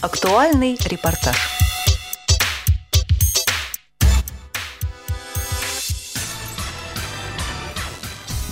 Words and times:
Актуальный 0.00 0.78
репортаж. 0.84 1.36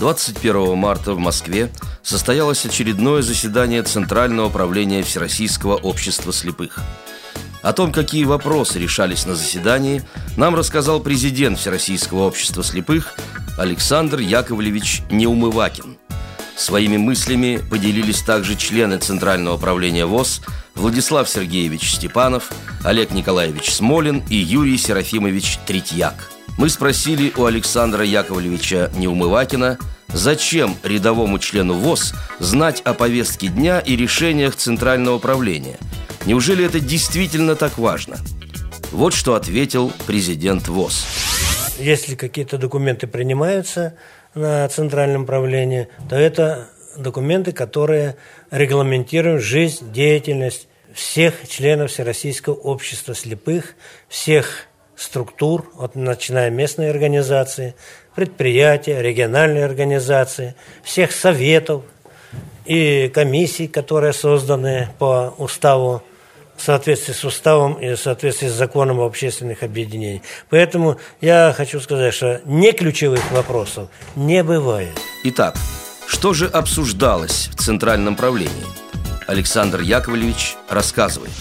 Двадцать 0.01 0.40
первого 0.40 0.74
марта 0.74 1.12
в 1.12 1.19
Москве 1.21 1.71
состоялось 2.03 2.67
очередное 2.67 3.22
заседание 3.22 3.85
Центрального 3.85 4.48
управления 4.48 5.04
Всероссийского 5.04 5.77
общества 5.77 6.33
слепых. 6.33 6.81
О 7.63 7.72
том, 7.72 7.92
какие 7.92 8.24
вопросы 8.24 8.81
решались 8.81 9.24
на 9.24 9.37
заседании, 9.37 10.03
нам 10.37 10.56
рассказал 10.56 10.99
президент 10.99 11.60
Всероссийского 11.60 12.24
общества 12.26 12.65
слепых 12.65 13.15
Александр 13.56 14.19
Яковлевич 14.19 15.03
Неумывакин. 15.13 15.97
Своими 16.57 16.97
мыслями 16.97 17.61
поделились 17.70 18.23
также 18.23 18.57
члены 18.57 18.98
Центрального 18.98 19.57
управления 19.57 20.07
ВОЗ 20.07 20.41
Владислав 20.75 21.29
Сергеевич 21.29 21.93
Степанов, 21.93 22.51
Олег 22.85 23.13
Николаевич 23.13 23.73
Смолин 23.73 24.23
и 24.30 24.37
Юрий 24.37 24.79
Серафимович 24.79 25.59
Третьяк. 25.66 26.30
Мы 26.59 26.71
спросили 26.71 27.33
у 27.37 27.45
Александра 27.45 28.05
Яковлевича 28.05 28.91
Неумывакина– 28.97 29.79
Зачем 30.16 30.77
рядовому 30.83 31.39
члену 31.39 31.75
ВОЗ 31.75 32.15
знать 32.39 32.80
о 32.83 32.95
повестке 32.95 33.49
дня 33.49 33.80
и 33.80 33.97
решениях 33.97 34.57
Центрального 34.57 35.16
управления? 35.16 35.79
Неужели 36.25 36.65
это 36.65 36.80
действительно 36.80 37.55
так 37.55 37.77
важно? 37.77 38.16
Вот 38.93 39.13
что 39.15 39.35
ответил 39.35 39.93
президент 40.07 40.69
ВОЗ. 40.69 41.05
Если 41.79 42.15
какие-то 42.15 42.57
документы 42.57 43.07
принимаются 43.07 43.99
на 44.37 44.69
Центральном 44.69 45.23
управлении, 45.23 45.89
то 46.09 46.17
это 46.17 46.69
документы, 46.97 47.53
которые 47.53 48.17
регламентируют 48.51 49.43
жизнь, 49.43 49.93
деятельность 49.93 50.69
всех 50.93 51.49
членов 51.49 51.91
Всероссийского 51.91 52.55
общества 52.55 53.15
слепых, 53.15 53.75
всех 54.09 54.66
структур, 54.95 55.71
от, 55.79 55.95
начиная 55.95 56.51
местной 56.51 56.91
организации, 56.91 57.75
предприятия, 58.15 59.02
региональные 59.02 59.65
организации, 59.65 60.55
всех 60.82 61.13
советов 61.13 61.82
и 62.65 63.10
комиссий, 63.13 63.69
которые 63.69 64.12
созданы 64.12 64.88
по 64.98 65.34
уставу 65.38 66.03
в 66.56 66.62
соответствии 66.62 67.12
с 67.12 67.24
уставом 67.24 67.74
и 67.74 67.94
в 67.94 67.96
соответствии 67.96 68.48
с 68.48 68.52
законом 68.52 69.00
об 69.00 69.06
общественных 69.06 69.62
объединениях. 69.62 70.22
Поэтому 70.50 70.98
я 71.20 71.54
хочу 71.56 71.80
сказать, 71.80 72.14
что 72.14 72.40
не 72.44 72.72
ключевых 72.72 73.30
вопросов 73.30 73.88
не 74.14 74.42
бывает. 74.42 74.98
Итак, 75.24 75.56
что 76.06 76.32
же 76.32 76.46
обсуждалось 76.46 77.50
в 77.54 77.56
Центральном 77.56 78.16
правлении? 78.16 78.66
Александр 79.26 79.80
Яковлевич 79.80 80.56
рассказывает. 80.68 81.32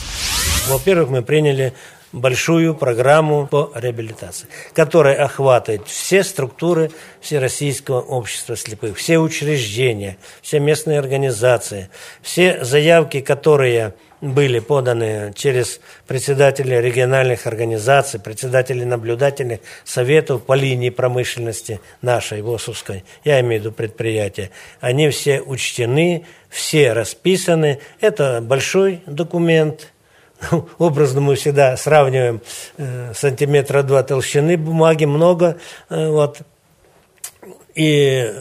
Во-первых, 0.67 1.09
мы 1.09 1.21
приняли 1.21 1.73
большую 2.15 2.73
программу 2.73 3.45
по 3.45 3.71
реабилитации, 3.75 4.47
которая 4.73 5.23
охватывает 5.23 5.87
все 5.87 6.23
структуры 6.23 6.91
Всероссийского 7.21 8.01
общества 8.01 8.55
слепых, 8.55 8.97
все 8.97 9.19
учреждения, 9.19 10.17
все 10.41 10.59
местные 10.59 10.97
организации, 10.97 11.89
все 12.21 12.63
заявки, 12.63 13.19
которые 13.19 13.93
были 14.33 14.59
поданы 14.59 15.33
через 15.35 15.79
председателей 16.07 16.81
региональных 16.81 17.47
организаций, 17.47 18.19
председателей 18.19 18.85
наблюдательных 18.85 19.59
советов 19.83 20.43
по 20.43 20.53
линии 20.53 20.89
промышленности 20.89 21.79
нашей, 22.01 22.41
ВОСовской, 22.41 23.03
я 23.23 23.39
имею 23.41 23.61
в 23.61 23.65
виду 23.65 23.75
предприятия, 23.75 24.51
они 24.81 25.09
все 25.09 25.41
учтены, 25.41 26.25
все 26.49 26.93
расписаны. 26.93 27.79
Это 28.01 28.41
большой 28.41 29.01
документ– 29.05 29.91
образно 30.77 31.21
мы 31.21 31.35
всегда 31.35 31.77
сравниваем 31.77 32.41
э, 32.77 33.13
сантиметра 33.13 33.83
два 33.83 34.03
толщины 34.03 34.57
бумаги, 34.57 35.05
много, 35.05 35.57
э, 35.89 36.09
вот, 36.09 36.39
и 37.75 38.33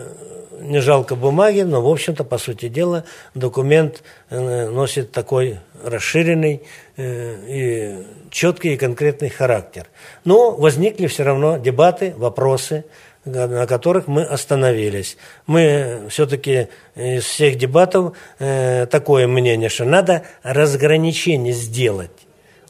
не 0.60 0.80
жалко 0.80 1.14
бумаги, 1.14 1.60
но, 1.60 1.82
в 1.82 1.88
общем-то, 1.88 2.24
по 2.24 2.38
сути 2.38 2.68
дела, 2.68 3.04
документ 3.34 4.02
э, 4.30 4.68
носит 4.68 5.12
такой 5.12 5.58
расширенный 5.82 6.62
э, 6.96 7.36
и 7.48 8.30
четкий 8.30 8.74
и 8.74 8.76
конкретный 8.76 9.28
характер. 9.28 9.86
Но 10.24 10.52
возникли 10.52 11.06
все 11.06 11.24
равно 11.24 11.58
дебаты, 11.58 12.14
вопросы, 12.16 12.84
на 13.24 13.66
которых 13.66 14.06
мы 14.06 14.22
остановились. 14.22 15.16
Мы 15.46 16.06
все-таки 16.08 16.68
из 16.94 17.24
всех 17.24 17.56
дебатов 17.56 18.16
э, 18.38 18.86
такое 18.86 19.26
мнение, 19.26 19.68
что 19.68 19.84
надо 19.84 20.22
разграничение 20.42 21.52
сделать. 21.52 22.10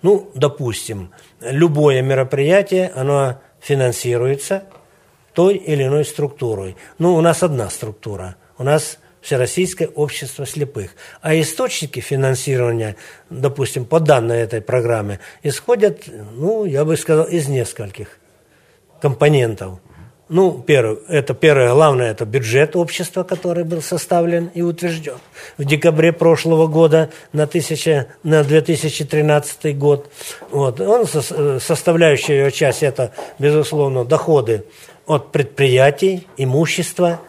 Ну, 0.03 0.31
допустим, 0.35 1.13
любое 1.41 2.03
мероприятие, 2.03 2.93
оно 2.95 3.41
финансируется 3.61 4.65
той 5.34 5.56
или 5.56 5.84
иной 5.84 6.05
структурой. 6.05 6.77
Ну, 6.99 7.15
у 7.15 7.21
нас 7.21 7.43
одна 7.43 7.69
структура. 7.69 8.37
У 8.56 8.62
нас 8.62 8.99
Всероссийское 9.25 9.89
общество 9.89 10.45
слепых. 10.45 10.91
А 11.22 11.34
источники 11.34 12.00
финансирования, 12.00 12.97
допустим, 13.31 13.87
по 13.87 13.99
данной 13.99 14.41
этой 14.41 14.61
программе, 14.61 15.19
исходят, 15.43 16.03
ну, 16.33 16.67
я 16.67 16.84
бы 16.84 16.94
сказал, 16.99 17.25
из 17.25 17.49
нескольких 17.49 18.19
компонентов. 19.00 19.81
Ну, 20.31 20.62
первое, 20.67 20.97
это 21.09 21.35
первое, 21.35 21.75
главное, 21.75 22.11
это 22.11 22.25
бюджет 22.25 22.77
общества, 22.77 23.25
который 23.25 23.65
был 23.65 23.83
составлен 23.83 24.51
и 24.55 24.62
утвержден 24.62 25.19
в 25.59 25.65
декабре 25.65 26.15
прошлого 26.15 26.67
года 26.67 27.11
на, 27.35 27.47
тысяча, 27.47 28.07
на 28.23 28.43
2013 28.43 29.77
год. 29.77 30.11
Вот. 30.51 30.81
Он, 30.81 31.07
составляющая 31.61 32.39
его 32.39 32.51
часть, 32.51 32.83
это, 32.83 33.12
безусловно, 33.39 34.07
доходы 34.07 34.65
от 35.07 35.31
предприятий, 35.31 36.27
имущества 36.39 37.21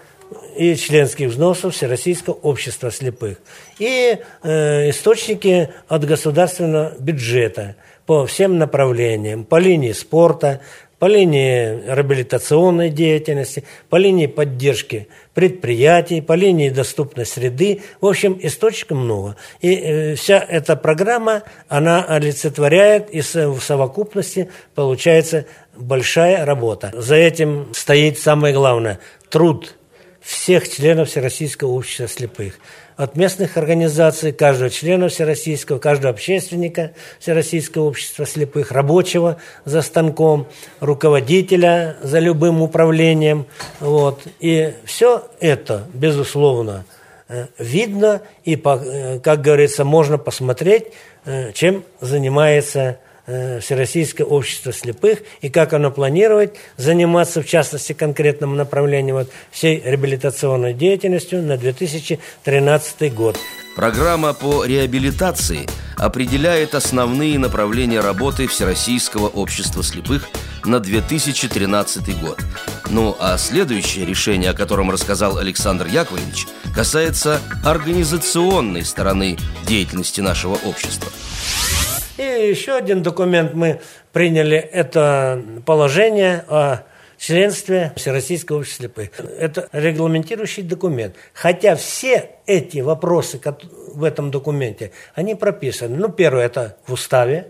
и 0.55 0.75
членских 0.75 1.29
взносов 1.29 1.75
Всероссийского 1.75 2.35
общества 2.35 2.91
слепых. 2.91 3.39
И 3.77 4.17
э, 4.41 4.89
источники 4.89 5.69
от 5.89 6.05
государственного 6.05 6.93
бюджета 6.97 7.75
по 8.05 8.25
всем 8.25 8.57
направлениям, 8.57 9.43
по 9.43 9.57
линии 9.57 9.91
спорта, 9.91 10.61
по 11.05 11.07
линии 11.07 11.83
реабилитационной 11.85 12.89
деятельности, 12.89 13.63
по 13.89 13.97
линии 13.97 14.25
поддержки 14.25 15.07
предприятий, 15.35 16.19
по 16.19 16.33
линии 16.33 16.71
доступной 16.71 17.27
среды. 17.27 17.83
В 18.01 18.07
общем, 18.07 18.39
источников 18.41 18.97
много. 18.97 19.35
И 19.61 19.75
э, 19.75 20.15
вся 20.15 20.39
эта 20.39 20.75
программа, 20.75 21.43
она 21.67 22.03
олицетворяет, 22.03 23.11
и 23.11 23.21
в 23.21 23.59
совокупности 23.61 24.49
получается 24.73 25.45
большая 25.75 26.43
работа. 26.43 26.91
За 26.95 27.13
этим 27.13 27.71
стоит 27.75 28.17
самое 28.17 28.55
главное– 28.55 28.97
труд 29.29 29.75
всех 30.21 30.67
членов 30.67 31.09
Всероссийского 31.09 31.69
общества 31.69 32.07
слепых– 32.07 32.55
от 32.97 33.17
местных 33.17 33.57
организаций, 33.57 34.31
каждого 34.31 34.69
члена 34.69 35.09
всероссийского, 35.09 35.79
каждого 35.79 36.13
общественника 36.13 36.91
Всероссийского 37.19 37.85
общества 37.85 38.25
слепых, 38.25 38.71
рабочего 38.71 39.37
за 39.65 39.81
станком, 39.81 40.47
руководителя 40.79 41.97
за 42.01 42.19
любым 42.19 42.61
управлением. 42.61 43.45
Вот. 43.79 44.21
И 44.39 44.73
все 44.85 45.27
это, 45.39 45.87
безусловно, 45.93 46.85
э, 47.27 47.47
видно, 47.59 48.21
и, 48.43 48.55
э, 48.55 49.19
как 49.19 49.41
говорится, 49.41 49.83
можно 49.83 50.17
посмотреть, 50.17 50.85
э, 51.25 51.51
чем 51.51 51.83
занимается 51.99 52.99
Всероссийское 53.25 54.25
общество 54.25 54.71
слепых 54.71 55.23
и 55.41 55.49
как 55.49 55.73
оно 55.73 55.91
планирует 55.91 56.55
заниматься, 56.77 57.41
в 57.41 57.47
частности, 57.47 57.93
конкретном 57.93 58.55
направлении 58.55 59.11
вот, 59.11 59.29
всей 59.51 59.81
реабилитационной 59.83 60.73
деятельностью 60.73 61.41
на 61.41 61.57
2013 61.57 63.13
год. 63.13 63.37
Программа 63.75 64.33
по 64.33 64.63
реабилитации 64.63 65.67
определяет 65.97 66.75
основные 66.75 67.37
направления 67.37 67.99
работы 67.99 68.47
Всероссийского 68.47 69.27
общества 69.27 69.83
слепых 69.83 70.27
на 70.63 70.79
2013 70.79 72.21
год. 72.21 72.39
Ну 72.89 73.17
а 73.19 73.37
следующее 73.37 74.05
решение, 74.05 74.51
о 74.51 74.53
котором 74.53 74.91
рассказал 74.91 75.37
Александр 75.37 75.87
Яковлевич, 75.87 76.47
касается 76.73 77.41
организационной 77.65 78.85
стороны 78.85 79.37
деятельности 79.67 80.21
нашего 80.21 80.53
общества. 80.65 81.11
И 82.17 82.21
еще 82.23 82.75
один 82.75 83.03
документ 83.03 83.53
мы 83.55 83.81
приняли, 84.13 84.57
это 84.57 85.43
положение 85.65 86.45
о 86.47 86.79
членстве 87.17 87.93
Всероссийского 87.95 88.59
общества 88.59 88.85
слепых. 88.85 89.09
Это 89.39 89.69
регламентирующий 89.71 90.63
документ. 90.63 91.15
Хотя 91.33 91.75
все 91.75 92.31
эти 92.45 92.79
вопросы 92.79 93.39
в 93.93 94.03
этом 94.03 94.31
документе, 94.31 94.91
они 95.13 95.35
прописаны. 95.35 95.97
Ну, 95.97 96.09
первое, 96.09 96.45
это 96.45 96.77
в 96.85 96.93
уставе, 96.93 97.47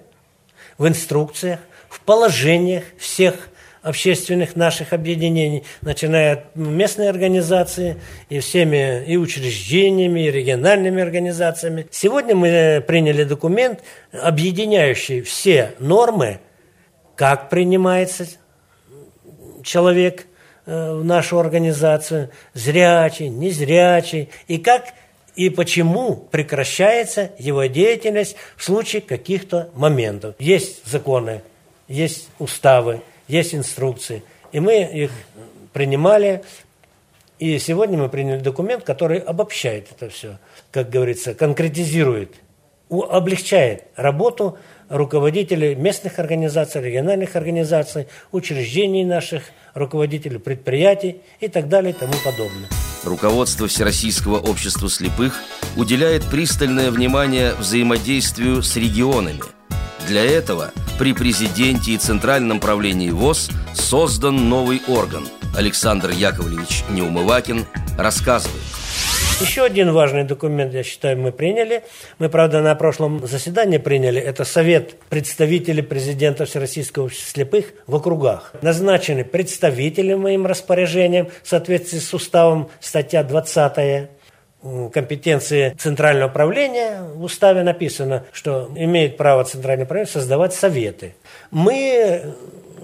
в 0.78 0.88
инструкциях, 0.88 1.60
в 1.90 2.00
положениях 2.02 2.84
всех 2.98 3.50
общественных 3.82 4.56
наших 4.56 4.94
объединений, 4.94 5.64
начиная 5.82 6.34
от 6.34 6.56
местной 6.56 7.08
организации 7.08 8.02
и 8.30 8.40
всеми 8.40 9.06
и 9.06 9.16
учреждениями, 9.16 10.22
и 10.22 10.32
региональными 10.32 11.04
организациями. 11.04 11.88
Сегодня 11.92 12.36
мы 12.36 12.84
приняли 12.86 13.24
документ, 13.24 13.82
объединяющий 14.12 15.22
все 15.22 15.74
нормы, 15.78 16.40
как 17.16 17.50
принимается 17.50 18.26
человек 19.66 20.28
э, 20.66 20.94
в 20.94 21.04
нашу 21.04 21.40
организацию, 21.40 22.30
зрячий, 22.54 23.28
незрячий, 23.28 24.30
и 24.48 24.58
как 24.58 24.94
и 25.36 25.50
почему 25.50 26.16
прекращается 26.16 27.32
его 27.38 27.66
деятельность 27.66 28.38
в 28.56 28.64
случае 28.64 29.02
каких-то 29.02 29.70
моментов. 29.76 30.36
Есть 30.40 30.86
законы, 30.86 31.42
есть 31.88 32.30
уставы, 32.40 33.02
есть 33.28 33.54
инструкции, 33.54 34.24
и 34.54 34.60
мы 34.60 34.84
их 34.84 35.12
принимали, 35.74 36.44
и 37.38 37.60
сегодня 37.60 37.98
мы 37.98 38.08
приняли 38.08 38.40
документ, 38.40 38.86
который 38.86 39.20
обобщает 39.20 39.90
это 39.92 40.10
все, 40.10 40.38
как 40.72 40.90
говорится, 40.90 41.34
конкретизирует, 41.34 42.36
облегчает 42.90 43.84
работу 43.98 44.58
руководителей 44.90 45.76
местных 45.76 46.20
организаций, 46.20 46.82
региональных 46.82 47.36
организаций, 47.36 48.08
учреждений 48.32 49.06
наших, 49.06 49.44
руководителей 49.74 50.38
предприятий 50.38 51.22
и 51.40 51.48
так 51.48 51.68
далее 51.70 51.92
и 51.92 51.96
тому 51.96 52.14
подобное. 52.24 52.70
Руководство 53.04 53.68
Всероссийского 53.68 54.40
общества 54.40 54.90
слепых 54.90 55.40
уделяет 55.76 56.26
пристальное 56.26 56.90
внимание 56.92 57.54
взаимодействию 57.54 58.64
с 58.64 58.76
регионами. 58.76 59.42
Для 60.08 60.24
этого 60.24 60.72
при 60.98 61.14
президенте 61.14 61.94
и 61.94 61.98
Центральном 61.98 62.60
правлении 62.60 63.10
ВОЗ 63.10 63.50
создан 63.74 64.50
новый 64.50 64.82
орган. 64.88 65.28
Александр 65.58 66.12
Яковлевич 66.12 66.84
Неумывакин 66.90 67.66
рассказывает. 67.98 68.75
Еще 69.42 69.66
один 69.66 69.92
важный 69.92 70.24
документ, 70.24 70.74
я 70.74 70.82
считаю, 70.82 71.18
мы 71.18 71.34
приняли. 71.34 71.84
Мы, 72.20 72.30
правда, 72.30 72.62
на 72.62 72.74
прошлом 72.74 73.28
заседании 73.28 73.78
приняли. 73.78 74.22
Это 74.22 74.46
Совет 74.46 74.96
представителей 75.10 75.82
президента 75.82 76.46
Всероссийского 76.46 77.06
общества 77.06 77.32
слепых 77.32 77.66
в 77.86 77.96
округах. 77.96 78.54
Назначены 78.62 79.26
представители 79.26 80.14
моим 80.14 80.46
распоряжением 80.46 81.28
в 81.44 81.50
соответствии 81.50 82.00
с 82.00 82.14
уставом 82.14 82.70
статья 82.80 83.24
20 83.24 84.10
компетенции 84.94 85.76
Центрального 85.78 86.30
управления 86.30 87.02
в 87.14 87.24
уставе 87.24 87.64
написано, 87.64 88.24
что 88.32 88.72
имеет 88.74 89.18
право 89.18 89.44
Центральное 89.44 89.84
управление 89.84 90.12
создавать 90.12 90.54
советы. 90.54 91.14
Мы 91.52 92.36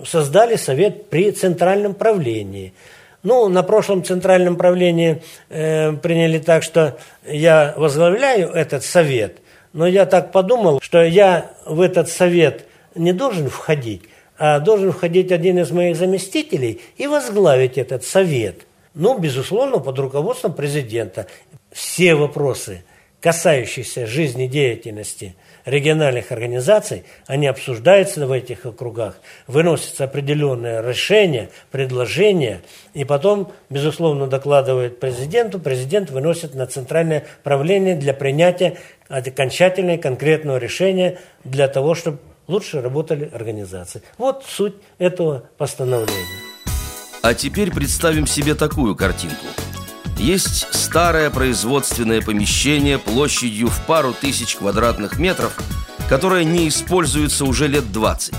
создали 0.05 0.57
совет 0.57 1.09
при 1.09 1.31
Центральном 1.31 1.93
правлении– 1.93 2.73
ну, 3.23 3.47
на 3.49 3.63
прошлом 3.63 4.03
центральном 4.03 4.55
правлении 4.55 5.21
э, 5.49 5.93
приняли 5.93 6.39
так, 6.39 6.63
что 6.63 6.97
я 7.25 7.73
возглавляю 7.77 8.49
этот 8.49 8.83
совет, 8.83 9.37
но 9.73 9.87
я 9.87 10.05
так 10.05 10.31
подумал, 10.31 10.79
что 10.81 11.03
я 11.03 11.51
в 11.65 11.81
этот 11.81 12.09
совет 12.09 12.65
не 12.95 13.13
должен 13.13 13.49
входить, 13.49 14.03
а 14.37 14.59
должен 14.59 14.91
входить 14.91 15.31
один 15.31 15.59
из 15.59 15.71
моих 15.71 15.95
заместителей 15.95 16.81
и 16.97 17.07
возглавить 17.07 17.77
этот 17.77 18.03
совет. 18.03 18.65
Ну, 18.93 19.17
безусловно, 19.17 19.77
под 19.77 19.99
руководством 19.99 20.53
президента. 20.53 21.27
Все 21.71 22.15
вопросы, 22.15 22.83
касающиеся 23.21 24.07
жизнедеятельности– 24.07 25.35
региональных 25.71 26.31
организаций, 26.31 27.03
они 27.27 27.47
обсуждаются 27.47 28.25
в 28.27 28.31
этих 28.31 28.65
округах, 28.65 29.15
выносятся 29.47 30.03
определенные 30.03 30.81
решения, 30.81 31.49
предложения, 31.71 32.61
и 32.93 33.03
потом, 33.05 33.51
безусловно, 33.69 34.27
докладывают 34.27 34.99
президенту, 34.99 35.59
президент 35.59 36.11
выносит 36.11 36.53
на 36.53 36.67
центральное 36.67 37.25
правление 37.43 37.95
для 37.95 38.13
принятия 38.13 38.77
окончательного 39.07 39.97
конкретного 39.97 40.57
решения 40.57 41.19
для 41.43 41.67
того, 41.67 41.95
чтобы 41.95 42.19
лучше 42.47 42.81
работали 42.81 43.29
организации. 43.33 44.01
Вот 44.17 44.43
суть 44.45 44.75
этого 44.97 45.43
постановления. 45.57 46.11
А 47.23 47.33
теперь 47.33 47.71
представим 47.71 48.27
себе 48.27 48.55
такую 48.55 48.95
картинку– 48.95 49.45
есть 50.21 50.67
старое 50.71 51.31
производственное 51.31 52.21
помещение 52.21 52.99
площадью 52.99 53.69
в 53.69 53.85
пару 53.87 54.13
тысяч 54.13 54.55
квадратных 54.55 55.17
метров, 55.17 55.57
которое 56.07 56.43
не 56.43 56.67
используется 56.67 57.43
уже 57.43 57.67
лет 57.67 57.91
20. 57.91 58.33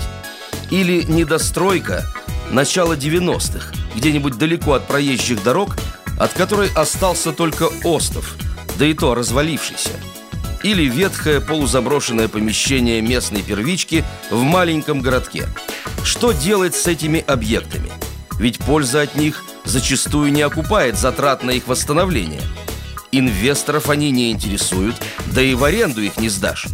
Или 0.71 1.03
недостройка 1.03 2.05
начала 2.51 2.93
90-х, 2.93 3.73
где-нибудь 3.95 4.37
далеко 4.37 4.73
от 4.73 4.87
проезжих 4.87 5.43
дорог, 5.43 5.75
от 6.17 6.31
которой 6.31 6.69
остался 6.73 7.33
только 7.33 7.67
остов, 7.83 8.35
да 8.79 8.85
и 8.85 8.93
то 8.93 9.13
развалившийся. 9.13 9.91
Или 10.63 10.85
ветхое 10.85 11.41
полузаброшенное 11.41 12.29
помещение 12.29 13.01
местной 13.01 13.41
первички 13.41 14.05
в 14.31 14.41
маленьком 14.41 15.01
городке. 15.01 15.47
Что 16.05 16.31
делать 16.31 16.75
с 16.75 16.87
этими 16.87 17.19
объектами? 17.19 17.91
Ведь 18.43 18.59
польза 18.59 19.03
от 19.03 19.15
них– 19.15 19.41
зачастую 19.63 20.29
не 20.33 20.41
окупает 20.41 20.97
затрат 20.97 21.43
на 21.43 21.51
их 21.51 21.65
восстановление. 21.69 22.41
Инвесторов 23.13 23.89
они 23.89 24.11
не 24.11 24.33
интересуют, 24.33 24.97
да 25.27 25.41
и 25.41 25.53
в 25.53 25.63
аренду 25.63 26.01
их 26.01 26.17
не 26.17 26.27
сдашь. 26.27 26.67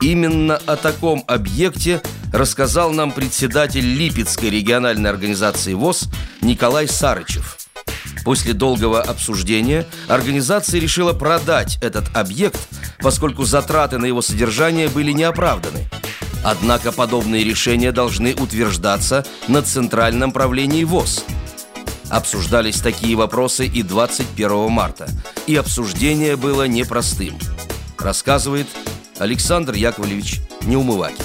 Именно 0.00 0.56
о 0.56 0.76
таком 0.76 1.22
объекте 1.26 2.00
рассказал 2.32 2.92
нам 2.92 3.12
председатель 3.12 3.84
Липецкой 3.84 4.48
региональной 4.48 5.10
организации 5.10 5.74
ВОЗ 5.74 6.08
Николай 6.40 6.88
Сарычев. 6.88 7.58
После 8.24 8.54
долгого 8.54 9.02
обсуждения 9.02 9.86
организация 10.08 10.80
решила 10.80 11.12
продать 11.12 11.76
этот 11.82 12.16
объект, 12.16 12.58
поскольку 13.00 13.44
затраты 13.44 13.98
на 13.98 14.06
его 14.06 14.22
содержание 14.22 14.88
были 14.88 15.12
неоправданы. 15.12 15.90
Однако 16.44 16.92
подобные 16.92 17.44
решения 17.44 17.92
должны 17.92 18.34
утверждаться 18.34 19.24
на 19.48 19.62
Центральном 19.62 20.32
правлении 20.32 20.84
ВОЗ– 20.84 21.24
Обсуждались 22.10 22.80
такие 22.80 23.14
вопросы 23.14 23.66
и 23.66 23.84
21 23.84 24.68
марта. 24.68 25.06
И 25.46 25.54
обсуждение 25.54 26.34
было 26.34 26.66
непростым. 26.66 27.38
Рассказывает 28.00 28.66
Александр 29.18 29.74
Яковлевич 29.74 30.40
Неумывакин. 30.66 31.24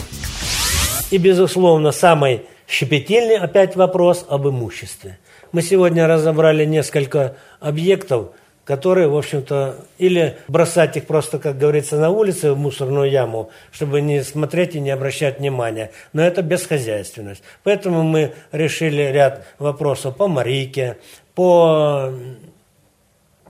И, 1.10 1.18
безусловно, 1.18 1.92
самый 1.92 2.44
щепетильный 2.68 3.38
опять 3.38 3.76
вопрос 3.76 4.28
об 4.30 4.48
имуществе. 4.48 5.18
Мы 5.52 5.64
сегодня 5.64 6.08
разобрали 6.08 6.66
несколько 6.66 7.36
объектов– 7.60 8.30
которые, 8.66 9.08
в 9.08 9.16
общем-то, 9.16 9.78
или 10.00 10.38
бросать 10.48 10.98
их 10.98 11.06
просто, 11.06 11.38
как 11.38 11.58
говорится, 11.58 11.98
на 11.98 12.10
улице 12.10 12.52
в 12.52 12.58
мусорную 12.58 13.10
яму, 13.10 13.52
чтобы 13.72 14.02
не 14.02 14.24
смотреть 14.24 14.76
и 14.76 14.80
не 14.80 14.90
обращать 14.90 15.40
внимания. 15.40 15.92
Но 16.14 16.24
это 16.24 16.42
бесхозяйственность. 16.42 17.44
Поэтому 17.64 18.02
мы 18.02 18.34
решили 18.52 19.04
ряд 19.04 19.46
вопросов 19.60 20.18
по 20.18 20.28
Марике, 20.28 20.98
по 21.36 22.12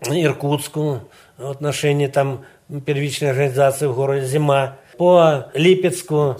Иркутску, 0.10 1.02
в 1.38 1.50
отношении 1.50 2.08
там 2.08 2.46
первичной 2.86 3.32
организации 3.32 3.88
в 3.88 3.96
городе 3.96 4.26
Зима, 4.26 4.78
по 4.98 5.46
Липецку, 5.54 6.38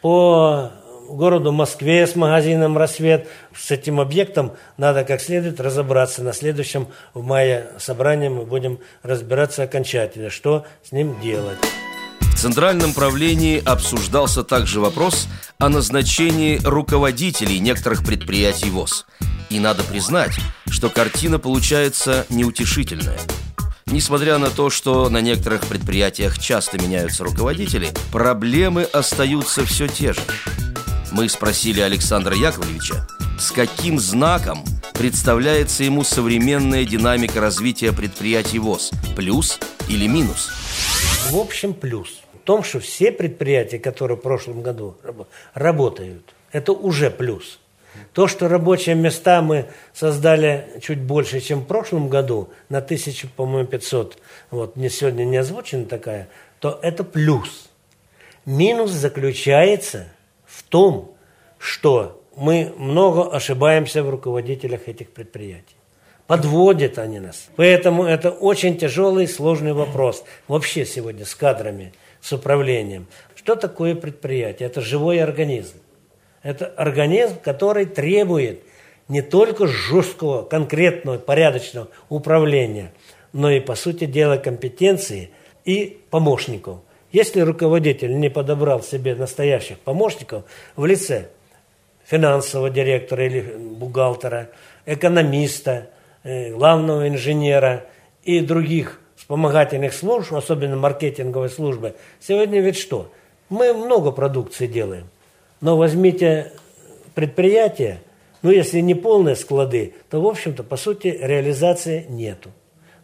по 0.00 0.70
городу 1.16 1.52
Москве 1.52 2.06
с 2.06 2.16
магазином 2.16 2.78
«Рассвет». 2.78 3.28
С 3.56 3.70
этим 3.70 4.00
объектом 4.00 4.52
надо 4.76 5.04
как 5.04 5.20
следует 5.20 5.60
разобраться. 5.60 6.22
На 6.22 6.32
следующем 6.32 6.88
в 7.14 7.22
мае 7.22 7.68
собрании 7.78 8.28
мы 8.28 8.44
будем 8.44 8.78
разбираться 9.02 9.62
окончательно, 9.64 10.30
что 10.30 10.64
с 10.82 10.92
ним 10.92 11.20
делать. 11.20 11.58
В 12.20 12.36
Центральном 12.36 12.94
правлении 12.94 13.62
обсуждался 13.62 14.44
также 14.44 14.80
вопрос 14.80 15.28
о 15.58 15.68
назначении 15.68 16.58
руководителей 16.64 17.58
некоторых 17.58 18.04
предприятий 18.04 18.70
ВОЗ. 18.70 19.06
И 19.50 19.58
надо 19.58 19.82
признать, 19.82 20.38
что 20.70 20.88
картина 20.88 21.38
получается 21.38 22.24
неутешительная. 22.30 23.18
Несмотря 23.86 24.38
на 24.38 24.50
то, 24.50 24.70
что 24.70 25.10
на 25.10 25.20
некоторых 25.20 25.66
предприятиях 25.66 26.38
часто 26.38 26.78
меняются 26.80 27.24
руководители, 27.24 27.88
проблемы 28.12 28.84
остаются 28.84 29.66
все 29.66 29.88
те 29.88 30.12
же. 30.12 30.20
Мы 31.12 31.28
спросили 31.28 31.80
Александра 31.80 32.36
Яковлевича, 32.36 33.06
с 33.36 33.50
каким 33.50 33.98
знаком 33.98 34.64
представляется 34.94 35.82
ему 35.82 36.04
современная 36.04 36.84
динамика 36.84 37.40
развития 37.40 37.92
предприятий 37.92 38.60
ВОЗ– 38.60 38.92
плюс 39.16 39.58
или 39.88 40.06
минус? 40.06 40.50
В 41.30 41.36
общем, 41.36 41.74
плюс. 41.74 42.20
В 42.32 42.38
том, 42.44 42.62
что 42.62 42.78
все 42.78 43.10
предприятия, 43.10 43.80
которые 43.80 44.18
в 44.18 44.20
прошлом 44.20 44.62
году 44.62 44.96
работают, 45.52 46.32
это 46.52 46.72
уже 46.72 47.10
плюс. 47.10 47.58
То, 48.12 48.28
что 48.28 48.46
рабочие 48.46 48.94
места 48.94 49.42
мы 49.42 49.66
создали 49.92 50.80
чуть 50.80 51.00
больше, 51.00 51.40
чем 51.40 51.62
в 51.62 51.66
прошлом 51.66 52.08
году, 52.08 52.50
на 52.68 52.78
1000, 52.78 53.26
по-моему, 53.34 53.66
500, 53.66 54.16
вот 54.52 54.76
мне 54.76 54.88
сегодня 54.88 55.24
не 55.24 55.38
озвучена 55.38 55.86
такая, 55.86 56.28
то 56.60 56.78
это 56.82 57.02
плюс. 57.02 57.68
Минус 58.44 58.92
заключается– 58.92 60.06
в 60.60 60.62
том, 60.62 61.14
что 61.58 62.22
мы 62.36 62.72
много 62.76 63.34
ошибаемся 63.34 64.02
в 64.02 64.10
руководителях 64.10 64.88
этих 64.88 65.10
предприятий. 65.10 65.76
Подводят 66.26 66.98
они 66.98 67.18
нас. 67.18 67.48
Поэтому 67.56 68.04
это 68.04 68.30
очень 68.30 68.76
тяжелый 68.76 69.24
и 69.24 69.26
сложный 69.26 69.72
вопрос. 69.72 70.22
Вообще 70.48 70.84
сегодня 70.84 71.24
с 71.24 71.34
кадрами, 71.34 71.92
с 72.20 72.32
управлением. 72.32 73.06
Что 73.34 73.56
такое 73.56 73.94
предприятие? 73.94 74.68
Это 74.68 74.82
живой 74.82 75.22
организм. 75.22 75.78
Это 76.42 76.66
организм, 76.66 77.36
который 77.42 77.86
требует 77.86 78.60
не 79.08 79.22
только 79.22 79.66
жесткого, 79.66 80.42
конкретного, 80.42 81.18
порядочного 81.18 81.88
управления, 82.10 82.92
но 83.32 83.50
и, 83.50 83.60
по 83.60 83.74
сути 83.74 84.04
дела, 84.04 84.36
компетенции 84.36 85.30
и 85.64 86.00
помощников. 86.10 86.80
Если 87.12 87.40
руководитель 87.40 88.18
не 88.18 88.28
подобрал 88.28 88.82
себе 88.82 89.14
настоящих 89.14 89.78
помощников 89.78 90.44
в 90.76 90.86
лице 90.86 91.28
финансового 92.04 92.70
директора 92.70 93.26
или 93.26 93.40
бухгалтера, 93.40 94.50
экономиста, 94.86 95.90
э, 96.22 96.52
главного 96.52 97.08
инженера 97.08 97.86
и 98.22 98.40
других 98.40 99.00
вспомогательных 99.16 99.92
служб, 99.92 100.32
особенно 100.34 100.76
маркетинговой 100.76 101.50
службы, 101.50 101.94
сегодня 102.20 102.60
ведь 102.60 102.76
что? 102.76 103.10
Мы 103.48 103.74
много 103.74 104.12
продукции 104.12 104.68
делаем, 104.68 105.08
но 105.60 105.76
возьмите 105.76 106.52
предприятие, 107.14 108.00
ну 108.42 108.50
если 108.52 108.78
не 108.80 108.94
полные 108.94 109.34
склады, 109.34 109.94
то 110.10 110.20
в 110.20 110.26
общем-то 110.26 110.62
по 110.62 110.76
сути 110.76 111.08
реализации 111.20 112.06
нету. 112.08 112.50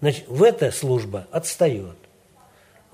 Значит, 0.00 0.28
в 0.28 0.42
эта 0.44 0.70
служба 0.70 1.26
отстает 1.32 1.96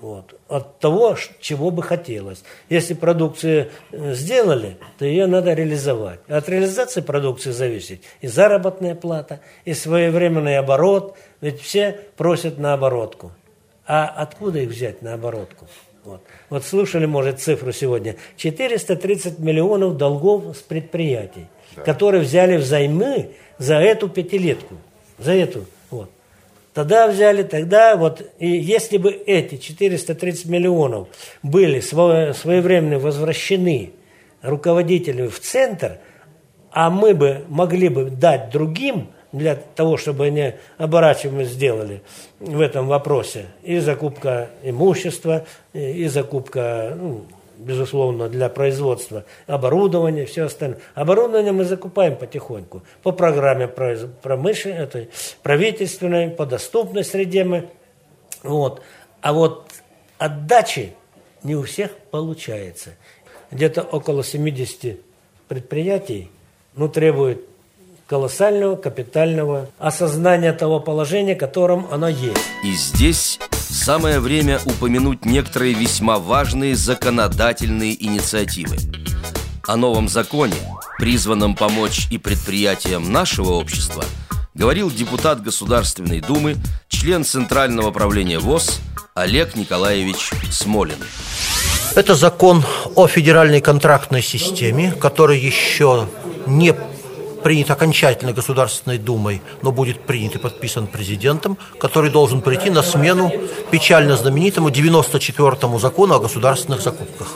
вот, 0.03 0.37
от 0.49 0.79
того, 0.79 1.15
чего 1.39 1.71
бы 1.71 1.81
хотелось. 1.81 2.43
Если 2.67 2.93
продукцию 2.93 3.69
э, 3.93 4.13
сделали, 4.13 4.77
то 4.97 5.05
ее 5.05 5.27
надо 5.27 5.53
реализовать. 5.53 6.19
От 6.27 6.49
реализации 6.49 6.99
продукции 6.99 7.51
зависит 7.51 8.01
и 8.19 8.27
заработная 8.27 8.95
плата, 8.95 9.39
и 9.63 9.73
своевременный 9.73 10.57
оборот. 10.57 11.15
Ведь 11.39 11.61
все 11.61 11.97
просят 12.17 12.57
на 12.57 12.73
оборотку. 12.73 13.31
А 13.87 14.07
откуда 14.07 14.59
их 14.59 14.71
взять 14.71 15.01
на 15.01 15.13
оборотку? 15.13 15.67
Вот. 16.03 16.21
вот 16.49 16.65
слушали, 16.65 17.05
может, 17.05 17.39
цифру 17.39 17.71
сегодня. 17.71 18.17
430 18.35 19.39
миллионов 19.39 19.95
долгов 19.95 20.57
с 20.57 20.59
предприятий, 20.59 21.47
да. 21.77 21.83
которые 21.83 22.23
взяли 22.23 22.57
взаймы 22.57 23.29
за 23.57 23.75
эту 23.75 24.09
пятилетку. 24.09 24.75
За 25.17 25.31
эту. 25.31 25.63
Тогда 26.73 27.07
взяли, 27.07 27.43
тогда 27.43 27.95
вот, 27.95 28.23
и 28.39 28.47
если 28.47 28.97
бы 28.97 29.11
эти 29.11 29.57
430 29.57 30.47
миллионов 30.47 31.07
были 31.43 31.79
своевременно 31.79 32.97
возвращены 32.97 33.91
руководителями 34.41 35.27
в 35.27 35.39
центр, 35.39 35.99
а 36.71 36.89
мы 36.89 37.13
бы 37.13 37.45
могли 37.47 37.89
бы 37.89 38.05
дать 38.05 38.49
другим 38.49 39.09
для 39.31 39.55
того, 39.55 39.97
чтобы 39.97 40.25
они 40.25 40.53
оборачиваемость 40.77 41.51
сделали 41.51 42.01
в 42.39 42.59
этом 42.59 42.87
вопросе, 42.87 43.45
и 43.63 43.77
закупка 43.77 44.49
имущества, 44.63 45.45
и 45.73 46.07
закупка 46.07 46.97
ну, 46.99 47.25
безусловно, 47.63 48.29
для 48.29 48.49
производства 48.49 49.25
оборудования, 49.47 50.25
все 50.25 50.43
остальное. 50.43 50.79
Оборудование 50.95 51.51
мы 51.51 51.63
закупаем 51.63 52.15
потихоньку 52.15 52.83
по 53.01 53.11
программе 53.11 53.67
промышленной, 53.67 54.77
этой, 54.77 55.09
правительственной, 55.41 56.29
по 56.29 56.45
доступной 56.45 57.03
среде 57.03 57.43
мы. 57.43 57.69
Вот. 58.43 58.81
А 59.21 59.33
вот 59.33 59.65
отдачи 60.17 60.93
не 61.43 61.55
у 61.55 61.63
всех 61.63 61.91
получается. 62.11 62.91
Где-то 63.51 63.81
около 63.81 64.23
70 64.23 64.99
предприятий 65.47 66.31
ну, 66.75 66.87
требует 66.89 67.45
колоссального 68.07 68.75
капитального 68.75 69.69
осознания 69.77 70.53
того 70.53 70.79
положения, 70.79 71.35
которым 71.35 71.87
оно 71.91 72.07
есть. 72.07 72.49
И 72.63 72.73
здесь 72.73 73.39
самое 73.73 74.19
время 74.19 74.59
упомянуть 74.65 75.25
некоторые 75.25 75.73
весьма 75.73 76.19
важные 76.19 76.75
законодательные 76.75 78.01
инициативы. 78.01 78.77
О 79.67 79.75
новом 79.75 80.07
законе, 80.07 80.55
призванном 80.99 81.55
помочь 81.55 82.07
и 82.11 82.17
предприятиям 82.17 83.11
нашего 83.11 83.53
общества, 83.53 84.05
говорил 84.53 84.91
депутат 84.91 85.41
Государственной 85.41 86.21
Думы, 86.21 86.55
член 86.87 87.23
Центрального 87.25 87.91
правления 87.91 88.39
ВОЗ 88.39 88.79
Олег 89.15 89.55
Николаевич 89.55 90.31
Смолин. 90.51 90.97
Это 91.95 92.15
закон 92.15 92.63
о 92.95 93.07
федеральной 93.07 93.61
контрактной 93.61 94.21
системе, 94.21 94.91
который 94.91 95.39
еще 95.39 96.07
не 96.45 96.75
принят 97.43 97.69
окончательно 97.69 98.33
Государственной 98.33 98.97
Думой, 98.97 99.41
но 99.61 99.71
будет 99.71 99.99
принят 100.05 100.35
и 100.35 100.39
подписан 100.39 100.87
президентом, 100.87 101.57
который 101.79 102.09
должен 102.09 102.41
прийти 102.41 102.69
на 102.69 102.81
смену 102.81 103.31
печально 103.71 104.17
знаменитому 104.17 104.69
94-му 104.69 105.79
закону 105.79 106.15
о 106.15 106.19
государственных 106.19 106.81
закупках. 106.81 107.27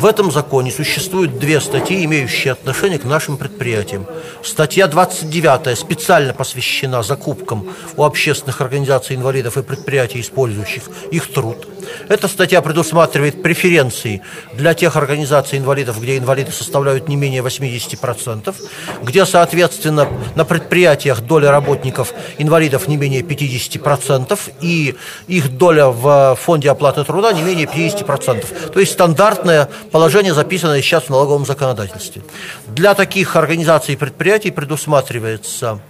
В 0.00 0.06
этом 0.06 0.30
законе 0.30 0.70
существуют 0.70 1.38
две 1.38 1.60
статьи, 1.60 2.06
имеющие 2.06 2.52
отношение 2.54 2.98
к 2.98 3.04
нашим 3.04 3.36
предприятиям. 3.36 4.06
Статья 4.42 4.86
29 4.86 5.78
специально 5.78 6.32
посвящена 6.32 7.02
закупкам 7.02 7.68
у 7.98 8.04
общественных 8.04 8.62
организаций 8.62 9.14
инвалидов 9.14 9.58
и 9.58 9.62
предприятий, 9.62 10.22
использующих 10.22 10.84
их 11.10 11.30
труд. 11.30 11.68
Эта 12.08 12.28
статья 12.28 12.62
предусматривает 12.62 13.42
преференции 13.42 14.22
для 14.54 14.72
тех 14.72 14.96
организаций 14.96 15.58
инвалидов, 15.58 16.00
где 16.00 16.16
инвалиды 16.16 16.50
составляют 16.50 17.08
не 17.08 17.16
менее 17.16 17.42
80%, 17.42 18.54
где, 19.02 19.26
соответственно, 19.26 20.08
на 20.34 20.46
предприятиях 20.46 21.20
доля 21.20 21.50
работников 21.50 22.14
инвалидов 22.38 22.88
не 22.88 22.96
менее 22.96 23.20
50%, 23.20 24.38
и 24.62 24.96
их 25.28 25.58
доля 25.58 25.88
в 25.88 26.38
фонде 26.40 26.70
оплаты 26.70 27.04
труда 27.04 27.32
не 27.32 27.42
менее 27.42 27.66
50%. 27.66 28.70
То 28.70 28.80
есть 28.80 28.92
стандартное 28.92 29.68
положение, 29.90 30.34
записанное 30.34 30.82
сейчас 30.82 31.04
в 31.04 31.10
налоговом 31.10 31.44
законодательстве. 31.46 32.22
Для 32.68 32.94
таких 32.94 33.36
организаций 33.36 33.94
и 33.94 33.96
предприятий 33.96 34.50
предусматривается 34.50 35.80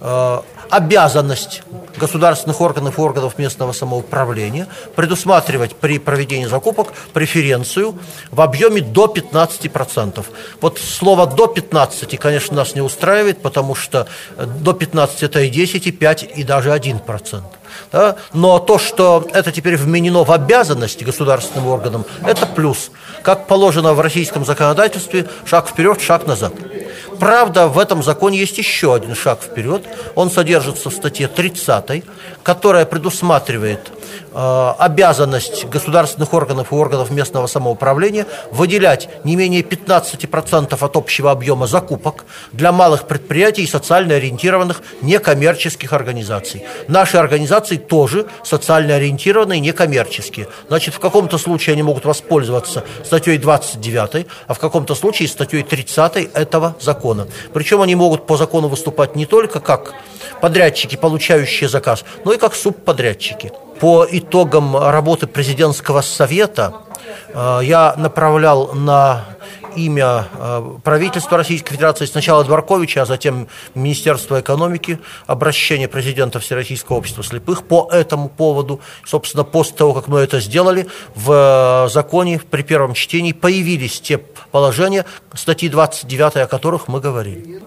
э, 0.00 0.40
обязанность 0.72 1.62
государственных 1.98 2.62
органов 2.62 2.98
и 2.98 3.00
органов 3.02 3.38
местного 3.38 3.72
самоуправления 3.72 4.66
предусматривать 4.96 5.76
при 5.76 5.98
проведении 5.98 6.46
закупок 6.46 6.88
преференцию 7.12 7.98
в 8.30 8.40
объеме 8.40 8.80
до 8.80 9.04
15%. 9.04 10.24
Вот 10.62 10.78
слово 10.78 11.26
«до 11.26 11.44
15», 11.44 12.16
конечно, 12.16 12.56
нас 12.56 12.74
не 12.74 12.80
устраивает, 12.80 13.42
потому 13.42 13.74
что 13.74 14.06
до 14.38 14.72
15 14.72 15.22
это 15.22 15.40
и 15.40 15.50
10, 15.50 15.86
и 15.86 15.92
5, 15.92 16.22
и 16.36 16.42
даже 16.42 16.70
1%. 16.70 17.42
Да? 17.90 18.16
Но 18.32 18.58
то, 18.58 18.78
что 18.78 19.28
это 19.32 19.52
теперь 19.52 19.76
вменено 19.76 20.24
в 20.24 20.32
обязанности 20.32 21.04
государственным 21.04 21.68
органам, 21.68 22.06
это 22.24 22.46
плюс. 22.46 22.90
Как 23.22 23.46
положено 23.46 23.92
в 23.92 24.00
российском 24.00 24.44
законодательстве, 24.44 25.26
шаг 25.44 25.68
вперед, 25.68 26.00
шаг 26.00 26.26
назад. 26.26 26.52
Правда, 27.22 27.68
в 27.68 27.78
этом 27.78 28.02
законе 28.02 28.36
есть 28.36 28.58
еще 28.58 28.96
один 28.96 29.14
шаг 29.14 29.42
вперед. 29.42 29.84
Он 30.16 30.28
содержится 30.28 30.90
в 30.90 30.92
статье 30.92 31.28
30, 31.28 32.02
которая 32.42 32.84
предусматривает 32.84 33.92
Э, 34.34 34.72
обязанность 34.78 35.66
государственных 35.66 36.32
органов 36.32 36.72
и 36.72 36.74
органов 36.74 37.10
местного 37.10 37.46
самоуправления 37.46 38.26
выделять 38.50 39.08
не 39.24 39.36
менее 39.36 39.60
15% 39.60 40.82
от 40.82 40.96
общего 40.96 41.30
объема 41.30 41.66
закупок 41.66 42.24
для 42.52 42.72
малых 42.72 43.06
предприятий 43.06 43.64
и 43.64 43.66
социально 43.66 44.14
ориентированных 44.14 44.80
некоммерческих 45.02 45.92
организаций. 45.92 46.64
Наши 46.88 47.18
организации 47.18 47.76
тоже 47.76 48.26
социально 48.42 48.94
ориентированные, 48.94 49.60
некоммерческие. 49.60 50.48
Значит, 50.68 50.94
в 50.94 50.98
каком-то 50.98 51.36
случае 51.36 51.74
они 51.74 51.82
могут 51.82 52.06
воспользоваться 52.06 52.84
статьей 53.04 53.36
29, 53.36 54.26
а 54.46 54.54
в 54.54 54.58
каком-то 54.58 54.94
случае 54.94 55.28
статьей 55.28 55.62
30 55.62 56.30
этого 56.32 56.74
закона. 56.80 57.11
Причем 57.52 57.80
они 57.80 57.94
могут 57.94 58.26
по 58.26 58.36
закону 58.36 58.68
выступать 58.68 59.16
не 59.16 59.26
только 59.26 59.60
как 59.60 59.94
подрядчики, 60.40 60.96
получающие 60.96 61.68
заказ, 61.68 62.04
но 62.24 62.32
и 62.32 62.38
как 62.38 62.54
субподрядчики. 62.54 63.52
По 63.80 64.06
итогам 64.10 64.76
работы 64.76 65.26
президентского 65.26 66.02
совета 66.02 66.74
э, 67.28 67.60
я 67.62 67.94
направлял 67.96 68.72
на 68.74 69.24
имя 69.76 70.26
э, 70.34 70.78
правительства 70.82 71.36
Российской 71.36 71.74
Федерации, 71.74 72.06
сначала 72.06 72.44
Дворковича, 72.44 73.02
а 73.02 73.06
затем 73.06 73.48
Министерства 73.74 74.40
экономики, 74.40 74.98
обращение 75.26 75.88
президента 75.88 76.38
Всероссийского 76.40 76.96
общества 76.96 77.22
слепых 77.24 77.64
по 77.64 77.88
этому 77.92 78.28
поводу. 78.28 78.80
Собственно, 79.04 79.44
после 79.44 79.76
того, 79.76 79.94
как 79.94 80.08
мы 80.08 80.20
это 80.20 80.40
сделали, 80.40 80.86
в 81.14 81.88
законе 81.90 82.40
при 82.50 82.62
первом 82.62 82.94
чтении 82.94 83.32
появились 83.32 84.00
те 84.00 84.18
положения, 84.18 85.04
статьи 85.34 85.68
29, 85.68 86.36
о 86.36 86.46
которых 86.46 86.88
мы 86.88 87.00
говорили. 87.00 87.60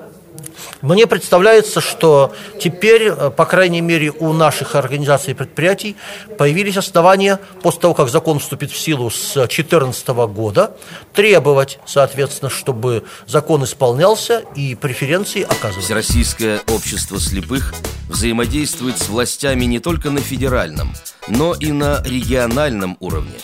Мне 0.82 1.08
представляется, 1.08 1.82
что 1.82 2.34
теперь, 2.60 3.08
э, 3.08 3.30
по 3.30 3.46
крайней 3.46 3.82
мере, 3.82 4.12
у 4.12 4.34
наших 4.34 4.76
организаций 4.76 5.32
и 5.32 5.34
предприятий 5.34 5.96
появились 6.38 6.78
основания, 6.78 7.40
после 7.62 7.82
того, 7.82 7.94
как 7.94 8.10
закон 8.10 8.40
вступит 8.40 8.72
в 8.72 8.78
силу 8.78 9.10
с 9.10 9.34
2014 9.34 10.28
года, 10.28 10.76
требовать, 11.14 11.80
соответственно, 11.86 12.50
чтобы 12.50 13.04
закон 13.26 13.64
исполнялся 13.64 14.44
и 14.56 14.76
преференции 14.76 15.44
оказывались. 15.44 15.86
Всероссийское 15.86 16.62
общество 16.72 17.20
слепых 17.20 17.74
взаимодействует 18.10 18.98
с 18.98 19.10
властями 19.10 19.66
не 19.66 19.80
только 19.80 20.10
на 20.10 20.22
федеральном, 20.22 20.94
но 21.28 21.54
и 21.54 21.72
на 21.72 22.02
региональном 22.04 22.98
уровне. 23.00 23.36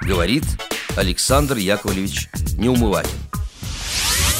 Говорит 0.00 0.44
Александр 0.96 1.56
Яковлевич 1.56 2.28
Неумывакин. 2.58 3.10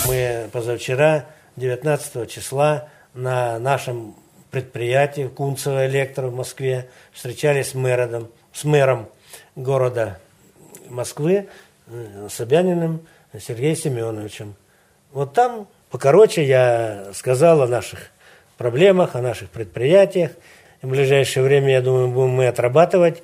Мы 0.07 0.49
позавчера 0.53 1.27
19 1.57 2.31
числа 2.31 2.89
на 3.15 3.59
нашем 3.59 4.15
предприятии 4.51 5.29
Кунцево 5.29 5.87
Электро 5.87 6.29
в 6.29 6.35
Москве 6.35 6.89
встречались 7.13 7.71
с 7.71 7.75
мэром, 7.75 8.29
с 8.53 8.65
мэром 8.65 9.09
города 9.55 10.19
Москвы 10.89 11.49
э, 11.87 12.29
Собяниным 12.31 13.07
Сергеем 13.39 13.77
Семеновичем. 13.77 14.55
Вот 15.13 15.35
там, 15.35 15.69
покороче, 15.91 16.45
я 16.45 17.11
сказал 17.13 17.63
о 17.63 17.67
наших 17.67 18.11
проблемах, 18.57 19.15
о 19.15 19.23
наших 19.23 19.51
предприятиях. 19.51 20.33
В 20.81 20.89
ближайшее 20.89 21.45
время, 21.45 21.73
я 21.73 21.83
думаю, 21.83 22.09
будем 22.09 22.31
мы 22.31 22.47
отрабатывать, 22.47 23.23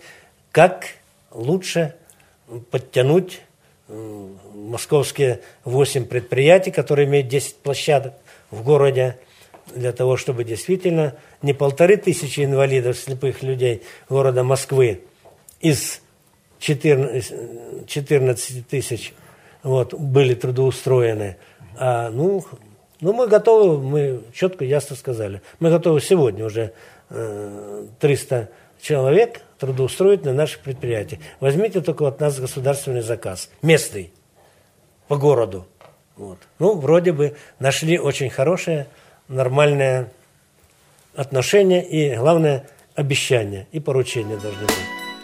как 0.53 0.87
лучше 1.31 1.95
подтянуть 2.71 3.43
московские 4.67 5.41
8 5.65 6.05
предприятий, 6.05 6.71
которые 6.71 7.07
имеют 7.07 7.29
10 7.29 7.57
площадок 7.57 8.15
в 8.51 8.63
городе, 8.63 9.19
для 9.75 9.93
того, 9.93 10.17
чтобы 10.17 10.45
действительно 10.45 11.15
не 11.43 11.53
полторы 11.53 11.97
тысячи 11.97 12.45
инвалидов, 12.45 12.97
слепых 12.97 13.43
людей 13.43 13.83
города 14.09 14.43
Москвы 14.43 15.05
из 15.61 16.01
14, 16.59 17.87
14 17.87 18.67
тысяч 18.67 19.13
вот, 19.63 19.95
были 19.95 20.35
трудоустроены, 20.35 21.37
а 21.77 22.11
ну, 22.11 22.45
ну, 23.01 23.13
мы 23.13 23.29
готовы, 23.29 23.81
мы 23.81 24.23
четко, 24.33 24.65
ясно 24.65 24.97
сказали, 24.97 25.43
мы 25.61 25.71
готовы 25.71 26.01
сегодня 26.01 26.45
уже 26.45 26.73
э, 27.11 27.87
300 28.01 28.49
человек 28.81 29.43
трудоустроить 29.59 30.25
на 30.25 30.33
наших 30.33 30.61
предприятиях. 30.61 31.21
Возьмите 31.41 31.81
только 31.81 32.07
от 32.07 32.21
нас 32.21 32.39
государственный 32.39 33.03
заказ, 33.03 33.51
местный, 33.63 34.13
по 35.09 35.17
городу. 35.17 35.67
Вот. 36.17 36.39
Ну, 36.59 36.79
вроде 36.79 37.13
бы 37.13 37.37
нашли 37.59 37.99
очень 37.99 38.31
хорошее, 38.31 38.87
нормальное 39.29 40.13
отношение 41.15 41.87
и, 41.89 42.17
главное, 42.17 42.65
обещание 42.95 43.67
и 43.73 43.81
поручение 43.81 44.37
должны 44.37 44.63
быть. 44.63 44.75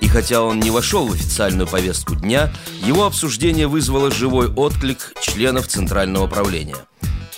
И 0.00 0.08
хотя 0.08 0.42
он 0.42 0.60
не 0.60 0.70
вошел 0.70 1.06
в 1.06 1.12
официальную 1.12 1.66
повестку 1.66 2.14
дня, 2.14 2.52
его 2.82 3.04
обсуждение 3.04 3.66
вызвало 3.66 4.10
живой 4.10 4.52
отклик 4.52 5.12
членов 5.20 5.66
Центрального 5.68 6.26
правления. 6.26 6.76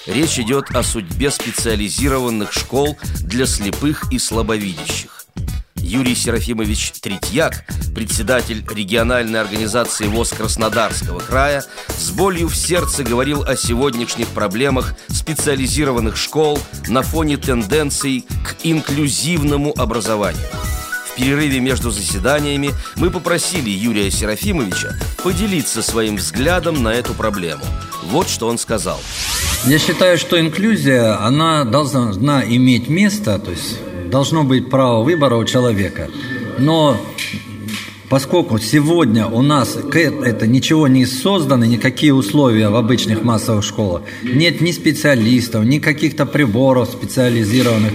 Речь 0.07 0.39
идет 0.39 0.71
о 0.75 0.83
судьбе 0.83 1.31
специализированных 1.31 2.53
школ 2.53 2.97
для 3.21 3.47
слепых 3.47 4.13
и 4.13 4.19
слабовидящих. 4.19 5.16
Юрий 5.87 6.17
Серафимович 6.17 6.95
Третьяк, 7.01 7.65
председатель 7.95 8.65
региональной 8.69 9.41
организации 9.41 10.09
ВОЗ 10.09 10.31
Краснодарского 10.31 11.21
края, 11.21 11.65
с 11.97 12.11
болью 12.11 12.49
в 12.49 12.57
сердце 12.57 13.05
говорил 13.05 13.45
о 13.45 13.57
сегодняшних 13.57 14.27
проблемах 14.29 14.95
специализированных 15.09 16.17
школ 16.17 16.59
на 16.89 17.03
фоне 17.03 17.37
тенденций 17.37 18.27
к 18.45 18.57
инклюзивному 18.65 19.73
образованию. 19.77 20.43
В 21.09 21.15
перерыве 21.17 21.61
между 21.61 21.93
заседаниями 21.93 22.73
мы 22.97 23.11
попросили 23.11 23.71
Юрия 23.71 24.11
Серафимовича 24.11 24.99
поделиться 25.23 25.83
своим 25.83 26.17
взглядом 26.17 26.83
на 26.83 26.89
эту 26.89 27.15
проблему. 27.15 27.63
Вот 28.07 28.29
что 28.29 28.49
он 28.49 28.59
сказал. 28.59 29.01
Я 29.65 29.79
считаю, 29.79 30.19
что 30.19 30.39
инклюзия, 30.39 31.25
она 31.25 31.65
должна 31.65 32.45
иметь 32.45 32.89
место, 32.89 33.39
то 33.39 33.53
есть 33.53 33.79
должно 34.11 34.45
быть 34.45 34.71
право 34.71 35.03
выбора 35.03 35.37
у 35.37 35.45
человека. 35.45 36.09
Но 36.59 36.97
поскольку 38.09 38.59
сегодня 38.59 39.27
у 39.27 39.43
нас 39.43 39.77
это 39.77 40.47
ничего 40.47 40.89
не 40.89 41.07
создано, 41.07 41.65
никакие 41.65 42.15
условия 42.15 42.69
в 42.69 42.77
обычных 42.77 43.23
массовых 43.25 43.65
школах, 43.65 44.03
нет 44.23 44.61
ни 44.61 44.73
специалистов, 44.73 45.65
ни 45.65 45.79
каких-то 45.79 46.25
приборов 46.25 46.89
специализированных 46.91 47.93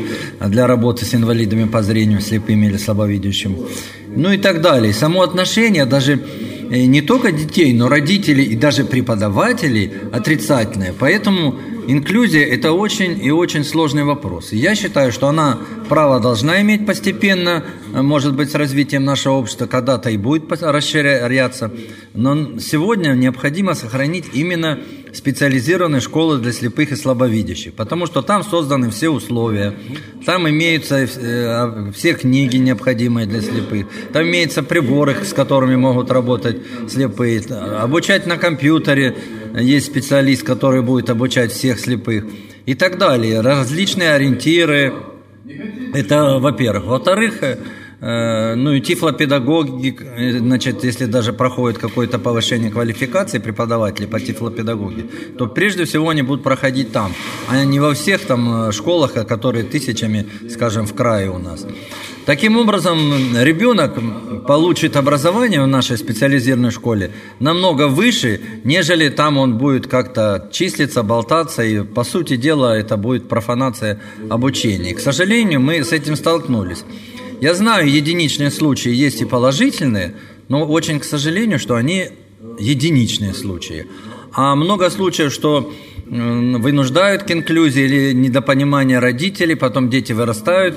для 0.47 0.67
работы 0.67 1.05
с 1.05 1.15
инвалидами 1.15 1.65
по 1.65 1.81
зрению, 1.81 2.21
слепыми 2.21 2.67
или 2.67 2.77
слабовидящими, 2.77 3.57
ну 4.15 4.31
и 4.31 4.37
так 4.37 4.61
далее. 4.61 4.93
Само 4.93 5.21
отношение 5.21 5.85
даже 5.85 6.19
не 6.71 7.01
только 7.01 7.31
детей, 7.31 7.73
но 7.73 7.89
родителей 7.89 8.45
и 8.45 8.55
даже 8.55 8.85
преподавателей 8.85 9.91
отрицательное. 10.11 10.93
Поэтому 10.97 11.59
Инклюзия– 11.87 12.45
это 12.53 12.73
очень 12.73 13.23
и 13.23 13.31
очень 13.31 13.63
сложный 13.63 14.03
вопрос. 14.03 14.51
я 14.51 14.75
считаю, 14.75 15.11
что 15.11 15.27
она 15.27 15.57
право 15.89 16.19
должна 16.19 16.61
иметь 16.61 16.85
постепенно, 16.85 17.65
может 17.91 18.35
быть, 18.35 18.51
с 18.51 18.55
развитием 18.55 19.03
нашего 19.03 19.33
общества 19.33 19.65
когда-то 19.65 20.09
и 20.09 20.17
будет 20.17 20.49
расширяться. 20.61 21.71
Но 22.13 22.59
сегодня 22.59 23.13
необходимо 23.13 23.73
сохранить 23.73 24.25
именно 24.33 24.79
специализированные 25.13 26.01
школы 26.01 26.39
для 26.39 26.51
слепых 26.51 26.91
и 26.91 26.95
слабовидящих, 26.95 27.73
потому 27.73 28.05
что 28.05 28.21
там 28.21 28.43
созданы 28.43 28.89
все 28.89 29.09
условия, 29.09 29.73
там 30.25 30.47
имеются 30.49 30.97
э, 30.97 31.07
а, 31.45 31.91
все 31.93 32.13
книги 32.13 32.57
необходимые 32.57 33.27
для 33.27 33.41
слепых, 33.41 33.87
там 34.13 34.23
имеются 34.23 34.63
приборы, 34.63 35.15
с 35.23 35.33
которыми 35.33 35.75
могут 35.75 36.11
работать 36.11 36.57
слепые, 36.89 37.41
обучать 37.41 38.25
на 38.25 38.37
компьютере, 38.37 39.15
есть 39.59 39.87
специалист, 39.87 40.43
который 40.43 40.81
будет 40.81 41.09
обучать 41.09 41.51
всех 41.51 41.79
слепых 41.79 42.25
и 42.65 42.75
так 42.75 42.97
далее, 42.97 43.41
различные 43.41 44.11
ориентиры, 44.13 44.93
это 45.93 46.39
во-первых. 46.39 46.85
Во-вторых, 46.85 47.43
Э, 47.43 47.57
ну 48.01 48.71
и 48.73 48.81
тифлопедагоги, 48.81 49.95
э, 49.99 50.39
значит, 50.39 50.83
если 50.83 51.05
даже 51.05 51.33
проходит 51.33 51.77
какое-то 51.77 52.17
повышение 52.17 52.71
квалификации 52.71 53.37
преподавателей 53.37 54.07
по 54.07 54.19
тифлопедагогике, 54.19 55.05
то 55.37 55.45
прежде 55.45 55.85
всего 55.85 56.09
они 56.09 56.23
будут 56.23 56.43
проходить 56.43 56.91
там, 56.91 57.13
а 57.47 57.63
не 57.63 57.79
во 57.79 57.93
всех 57.93 58.21
там 58.21 58.69
э, 58.69 58.71
школах, 58.71 59.13
которые 59.13 59.65
тысячами, 59.65 60.25
скажем, 60.49 60.87
в 60.87 60.95
крае 60.95 61.29
у 61.29 61.37
нас. 61.37 61.65
Таким 62.25 62.57
образом, 62.57 62.97
ребенок 63.37 63.99
получит 64.47 64.95
образование 64.95 65.61
в 65.61 65.67
нашей 65.67 65.97
специализированной 65.97 66.71
школе 66.71 67.11
намного 67.39 67.87
выше, 67.87 68.41
нежели 68.63 69.09
там 69.09 69.37
он 69.37 69.57
будет 69.57 69.87
как-то 69.87 70.49
числиться, 70.51 71.03
болтаться, 71.03 71.63
и, 71.63 71.83
по 71.83 72.03
сути 72.03 72.35
дела, 72.35 72.77
это 72.77 72.97
будет 72.97 73.27
профанация 73.27 73.99
обучения. 74.29 74.93
К 74.93 74.99
сожалению, 74.99 75.61
мы 75.61 75.83
с 75.83 75.91
этим 75.91 76.15
столкнулись. 76.15 76.83
Я 77.41 77.55
знаю, 77.55 77.89
единичные 77.89 78.51
случаи 78.51 78.93
есть 78.93 79.21
и 79.21 79.25
положительные, 79.25 80.13
но 80.47 80.63
очень, 80.63 80.99
к 80.99 81.03
сожалению, 81.03 81.57
что 81.57 81.75
они 81.75 82.09
единичные 82.59 83.33
случаи. 83.33 83.87
А 84.31 84.55
много 84.55 84.91
случаев, 84.91 85.33
что 85.33 85.73
вынуждают 86.11 87.23
к 87.23 87.31
инклюзии 87.31 87.83
или 87.83 88.13
недопонимание 88.13 88.99
родителей, 88.99 89.55
потом 89.55 89.89
дети 89.89 90.11
вырастают, 90.11 90.75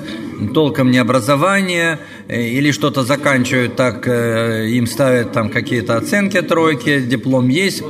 толком 0.53 0.91
не 0.91 0.97
образование, 0.97 1.99
э, 2.27 2.47
или 2.47 2.71
что-то 2.71 3.03
заканчивают 3.03 3.75
так, 3.75 4.07
э, 4.07 4.69
им 4.69 4.87
ставят 4.87 5.33
там 5.33 5.49
какие-то 5.49 5.97
оценки, 5.97 6.41
тройки, 6.41 7.01
диплом 7.01 7.49
есть, 7.49 7.83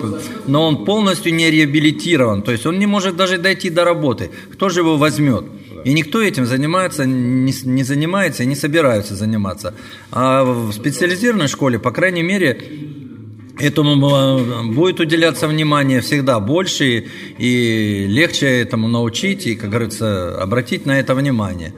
но 0.47 0.67
он 0.67 0.85
полностью 0.85 1.33
не 1.35 1.51
реабилитирован, 1.51 2.41
то 2.41 2.51
есть 2.51 2.65
он 2.65 2.79
не 2.79 2.87
может 2.87 3.15
даже 3.15 3.37
дойти 3.37 3.69
до 3.69 3.85
работы. 3.85 4.31
Кто 4.51 4.69
же 4.69 4.79
его 4.79 4.97
возьмет? 4.97 5.45
И 5.85 5.93
никто 5.93 6.19
этим 6.19 6.47
занимается, 6.47 7.05
не, 7.05 7.53
не 7.63 7.83
занимается 7.83 8.41
и 8.41 8.47
не 8.47 8.55
собирается 8.55 9.15
заниматься. 9.15 9.75
А 10.11 10.43
в 10.43 10.73
специализированной 10.73 11.47
школе, 11.47 11.77
по 11.77 11.91
крайней 11.91 12.23
мере, 12.23 12.59
этому 13.59 14.73
будет 14.73 14.99
уделяться 14.99 15.47
внимание 15.47 16.01
всегда 16.01 16.39
больше 16.39 17.05
и 17.37 18.05
легче 18.09 18.47
этому 18.47 18.87
научить 18.87 19.45
и, 19.45 19.55
как 19.55 19.69
говорится, 19.69 20.41
обратить 20.41 20.87
на 20.87 20.99
это 20.99 21.13
внимание. 21.13 21.71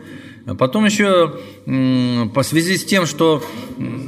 Потом 0.57 0.85
еще 0.85 1.33
по 1.65 2.43
связи 2.43 2.77
с 2.77 2.85
тем, 2.85 3.05
что 3.05 3.43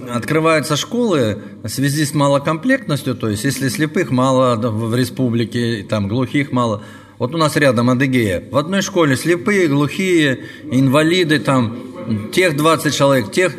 открываются 0.09 0.77
школы, 0.77 1.39
в 1.61 1.67
связи 1.67 2.05
с 2.05 2.13
малокомплектностью, 2.13 3.15
то 3.15 3.27
есть 3.27 3.43
если 3.43 3.67
слепых 3.67 4.11
мало 4.11 4.55
в 4.55 4.95
республике, 4.95 5.85
там 5.89 6.07
глухих 6.07 6.53
мало, 6.53 6.83
вот 7.19 7.35
у 7.35 7.37
нас 7.37 7.55
рядом 7.57 7.89
Адыгея. 7.89 8.43
В 8.49 8.57
одной 8.57 8.81
школе 8.81 9.15
слепые, 9.15 9.67
глухие, 9.67 10.39
инвалиды, 10.71 11.39
там, 11.39 11.77
тех 12.31 12.55
20 12.57 12.95
человек, 12.95 13.31
тех... 13.31 13.53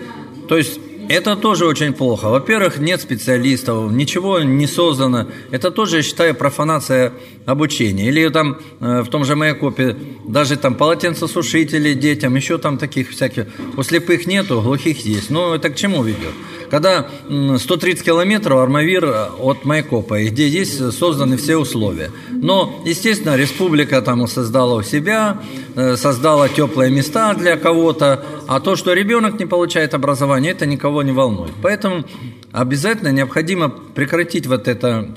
То 0.49 0.57
есть 0.57 0.81
Это 1.11 1.35
тоже 1.35 1.67
очень 1.67 1.93
плохо. 1.93 2.29
Во-первых, 2.29 2.79
нет 2.79 3.01
специалистов, 3.01 3.91
ничего 3.91 4.43
не 4.43 4.69
создано. 4.69 5.27
Это 5.51 5.73
тоже, 5.73 5.97
я 5.97 6.03
считаю, 6.05 6.37
профанация 6.37 7.13
обучения. 7.47 8.07
Или 8.07 8.29
там 8.29 8.59
э, 8.79 9.03
в 9.03 9.09
том 9.09 9.25
же 9.25 9.35
Майкопе 9.35 9.97
даже 10.29 10.57
там 10.57 10.77
полотенцесушители 10.77 11.95
детям, 11.95 12.37
еще 12.37 12.59
там 12.59 12.79
таких 12.79 13.11
всяких. 13.11 13.47
У 13.77 13.83
слепых 13.83 14.29
нету, 14.29 14.61
глухих 14.61 15.05
есть. 15.05 15.31
Но 15.31 15.57
это 15.57 15.71
к 15.71 15.75
чему 15.75 16.05
ведет? 16.05 16.33
Когда 16.71 17.09
130 17.29 18.05
километров 18.05 18.61
Армавир 18.61 19.05
от 19.39 19.65
Майкопа, 19.65 20.23
где 20.23 20.49
есть 20.49 20.93
созданы 20.93 21.37
все 21.37 21.57
условия. 21.57 22.11
Но, 22.31 22.83
естественно, 22.87 23.37
республика 23.37 24.01
там 24.03 24.27
создала 24.29 24.77
у 24.77 24.83
себя, 24.83 25.43
э, 25.75 25.97
создала 25.97 26.49
теплые 26.49 26.91
места 26.91 27.35
для 27.35 27.57
кого-то, 27.57 28.25
а 28.47 28.61
то, 28.61 28.77
что 28.77 28.93
ребенок 28.93 29.39
не 29.41 29.47
получает 29.47 29.95
образование, 29.95 30.53
это 30.53 30.65
никого 30.65 31.03
не 31.03 31.13
волнует. 31.13 31.53
Поэтому 31.61 32.05
обязательно 32.53 33.09
необходимо 33.09 33.69
прекратить 33.69 34.47
вот 34.47 34.69
это 34.69 35.15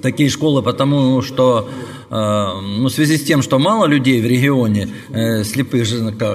такие 0.00 0.30
школы, 0.30 0.62
потому 0.62 1.22
что 1.22 1.68
э, 2.10 2.14
ну, 2.14 2.88
в 2.88 2.90
связи 2.90 3.16
с 3.16 3.22
тем, 3.22 3.42
что 3.42 3.58
мало 3.58 3.86
людей 3.86 4.20
в 4.20 4.26
регионе 4.26 4.88
э, 5.10 5.44
слепых, 5.44 5.88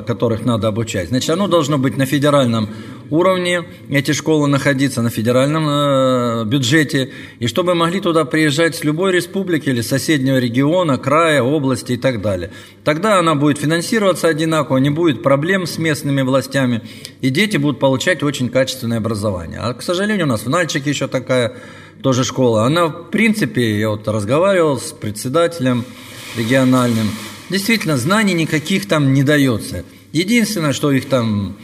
которых 0.05 0.45
надо 0.45 0.67
обучать, 0.67 1.09
значит, 1.09 1.29
оно 1.29 1.47
должно 1.47 1.77
быть 1.77 1.97
на 1.97 2.05
федеральном 2.05 2.69
уровне, 3.09 3.63
эти 3.89 4.11
школы 4.11 4.47
находиться 4.47 5.01
на 5.01 5.09
федеральном 5.09 5.67
э, 5.67 6.45
бюджете, 6.45 7.11
и 7.39 7.47
чтобы 7.47 7.75
могли 7.75 7.99
туда 7.99 8.25
приезжать 8.25 8.75
с 8.75 8.83
любой 8.83 9.11
республики 9.11 9.69
или 9.69 9.81
соседнего 9.81 10.37
региона, 10.37 10.97
края, 10.97 11.41
области 11.41 11.93
и 11.93 11.97
так 11.97 12.21
далее. 12.21 12.51
Тогда 12.83 13.19
она 13.19 13.35
будет 13.35 13.57
финансироваться 13.57 14.27
одинаково, 14.27 14.77
не 14.77 14.89
будет 14.89 15.23
проблем 15.23 15.65
с 15.65 15.77
местными 15.77 16.21
властями, 16.21 16.81
и 17.21 17.29
дети 17.29 17.57
будут 17.57 17.79
получать 17.79 18.23
очень 18.23 18.49
качественное 18.49 18.97
образование. 18.97 19.59
А, 19.59 19.73
к 19.73 19.81
сожалению, 19.81 20.25
у 20.25 20.29
нас 20.29 20.45
в 20.45 20.49
Нальчике 20.49 20.89
еще 20.89 21.07
такая 21.07 21.55
тоже 22.01 22.23
школа. 22.23 22.65
Она, 22.65 22.87
в 22.87 23.09
принципе, 23.09 23.79
я 23.79 23.89
вот 23.89 24.07
разговаривал 24.07 24.79
с 24.79 24.91
председателем 24.91 25.85
региональным, 26.37 27.09
действительно, 27.49 27.97
знаний 27.97 28.33
никаких 28.33 28.87
там 28.87 29.13
не 29.13 29.23
дается. 29.23 29.85
Единственное, 30.11 30.73
что 30.73 30.91
их 30.91 31.09
там 31.09 31.57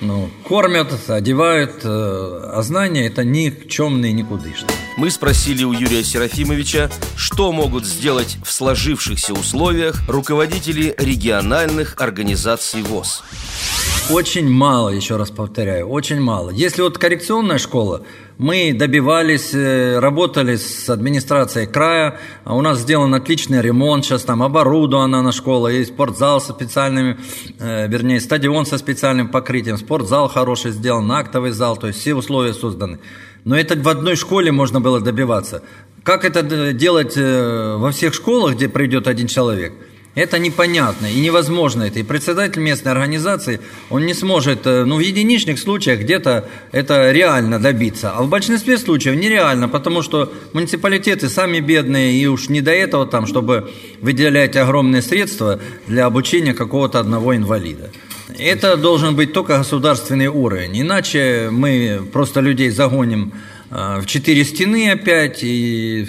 ну, 0.00 0.28
кормят, 0.46 0.92
одевают, 1.08 1.80
э, 1.84 1.88
а 1.88 2.62
знания 2.62 3.06
это 3.06 3.24
никчемные, 3.24 4.12
никудышные. 4.12 4.70
Мы 4.96 5.10
спросили 5.10 5.64
у 5.64 5.72
Юрия 5.72 6.04
Серафимовича, 6.04 6.90
что 7.16 7.52
могут 7.52 7.84
сделать 7.84 8.36
в 8.44 8.52
сложившихся 8.52 9.32
условиях 9.32 10.02
руководители 10.08 10.94
региональных 10.98 11.94
организаций 11.98 12.82
ВОЗ. 12.82 13.24
Очень 14.10 14.48
мало, 14.48 14.90
еще 14.90 15.16
раз 15.16 15.30
повторяю, 15.30 15.88
очень 15.88 16.20
мало. 16.20 16.50
Если 16.50 16.82
вот 16.82 16.98
коррекционная 16.98 17.58
школа, 17.58 18.02
мы 18.38 18.72
добивались, 18.72 19.54
э, 19.54 19.98
работали 19.98 20.56
с 20.56 20.90
администрацией 20.90 21.66
края, 21.66 22.18
а 22.44 22.56
у 22.56 22.62
нас 22.62 22.80
сделан 22.80 23.14
отличный 23.14 23.62
ремонт, 23.62 24.04
сейчас 24.04 24.22
там 24.22 24.42
оборудована 24.42 25.22
на 25.22 25.32
школа, 25.32 25.68
есть 25.68 25.92
спортзал 25.92 26.40
со 26.40 26.52
специальными, 26.52 27.16
э, 27.60 27.86
вернее, 27.88 28.20
стадион 28.20 28.66
со 28.66 28.78
специальным 28.78 29.28
покрытием, 29.28 29.76
спортзал 29.76 30.28
хороший 30.28 30.72
сделан, 30.72 31.10
актовый 31.12 31.52
зал, 31.52 31.76
то 31.76 31.86
есть 31.86 32.00
все 32.00 32.14
условия 32.14 32.54
созданы. 32.54 32.98
Но 33.44 33.56
это 33.56 33.76
в 33.76 33.88
одной 33.88 34.16
школе 34.16 34.50
можно 34.50 34.80
было 34.80 35.00
добиваться. 35.00 35.62
Как 36.02 36.24
это 36.24 36.72
делать 36.72 37.14
э, 37.16 37.76
во 37.78 37.92
всех 37.92 38.14
школах, 38.14 38.56
где 38.56 38.68
придет 38.68 39.06
один 39.06 39.28
человек– 39.28 39.74
это 40.14 40.38
непонятно 40.38 41.06
и 41.06 41.20
невозможно 41.20 41.84
это. 41.84 41.98
И 41.98 42.02
председатель 42.02 42.60
местной 42.60 42.92
организации, 42.92 43.60
он 43.90 44.06
не 44.06 44.14
сможет, 44.14 44.66
э, 44.66 44.84
ну, 44.84 44.96
в 44.96 45.00
единичных 45.00 45.58
случаях 45.58 46.00
где-то 46.00 46.48
это 46.72 47.10
реально 47.10 47.58
добиться. 47.58 48.12
А 48.12 48.22
в 48.22 48.28
большинстве 48.28 48.78
случаев 48.78 49.16
нереально, 49.16 49.68
потому 49.68 50.02
что 50.02 50.32
муниципалитеты 50.52 51.28
сами 51.28 51.60
бедные, 51.60 52.14
и 52.14 52.26
уж 52.26 52.48
не 52.48 52.60
до 52.60 52.70
этого 52.70 53.06
там, 53.06 53.26
чтобы 53.26 53.72
выделять 54.00 54.56
огромные 54.56 55.02
средства 55.02 55.58
для 55.88 56.06
обучения 56.06 56.54
какого-то 56.54 57.00
одного 57.00 57.34
инвалида. 57.34 57.90
Это 58.38 58.76
должен 58.76 59.16
быть 59.16 59.32
только 59.32 59.58
государственный 59.58 60.28
уровень. 60.28 60.80
Иначе 60.80 61.48
мы 61.50 62.00
просто 62.12 62.40
людей 62.40 62.70
загоним 62.70 63.32
э, 63.70 64.00
в 64.00 64.06
четыре 64.06 64.44
стены 64.44 64.90
опять 64.90 65.42
и 65.42 66.06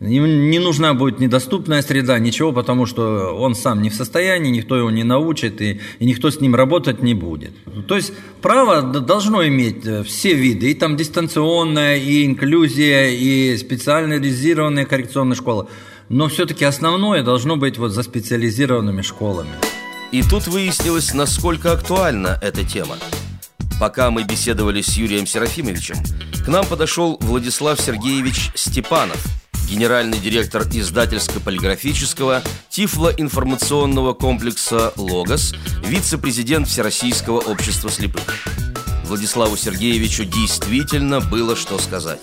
не 0.00 0.58
нужна 0.58 0.92
будет 0.94 1.20
недоступная 1.20 1.80
среда, 1.80 2.18
ничего, 2.18 2.52
потому 2.52 2.84
что 2.86 3.34
он 3.36 3.54
сам 3.54 3.80
не 3.80 3.88
в 3.88 3.94
состоянии, 3.94 4.50
никто 4.50 4.76
его 4.76 4.90
не 4.90 5.04
научит, 5.04 5.62
и, 5.62 5.80
и 5.98 6.04
никто 6.04 6.30
с 6.30 6.40
ним 6.40 6.54
работать 6.54 7.02
не 7.02 7.14
будет. 7.14 7.52
То 7.86 7.96
есть 7.96 8.12
право 8.42 8.82
должно 8.82 9.46
иметь 9.46 9.86
э, 9.86 10.02
все 10.02 10.34
виды, 10.34 10.70
и 10.70 10.74
там 10.74 10.96
дистанционная, 10.96 11.96
и 11.96 12.26
инклюзия, 12.26 13.08
и 13.08 13.56
специализированная 13.56 14.84
коррекционная 14.84 15.36
школа. 15.36 15.68
Но 16.08 16.28
все-таки 16.28 16.64
основное 16.64 17.22
должно 17.22 17.56
быть 17.56 17.78
вот 17.78 17.92
за 17.92 18.02
специализированными 18.02 19.02
школами. 19.02 19.50
И 20.12 20.22
тут 20.22 20.46
выяснилось, 20.46 21.14
насколько 21.14 21.72
актуальна 21.72 22.38
эта 22.42 22.64
тема. 22.64 22.96
Пока 23.80 24.10
мы 24.10 24.24
беседовали 24.24 24.82
с 24.82 24.96
Юрием 24.96 25.26
Серафимовичем, 25.26 25.96
к 26.44 26.48
нам 26.48 26.64
подошел 26.66 27.18
Владислав 27.20 27.80
Сергеевич 27.80 28.50
Степанов– 28.54 29.24
генеральный 29.68 30.18
директор 30.18 30.62
издательско-полиграфического 30.62 32.42
Тифло-информационного 32.70 34.14
комплекса 34.14 34.92
«Логос», 34.96 35.54
вице-президент 35.84 36.68
Всероссийского 36.68 37.38
общества 37.40 37.90
слепых. 37.90 38.22
Владиславу 39.04 39.56
Сергеевичу 39.56 40.24
действительно 40.24 41.20
было 41.20 41.56
что 41.56 41.78
сказать. 41.78 42.20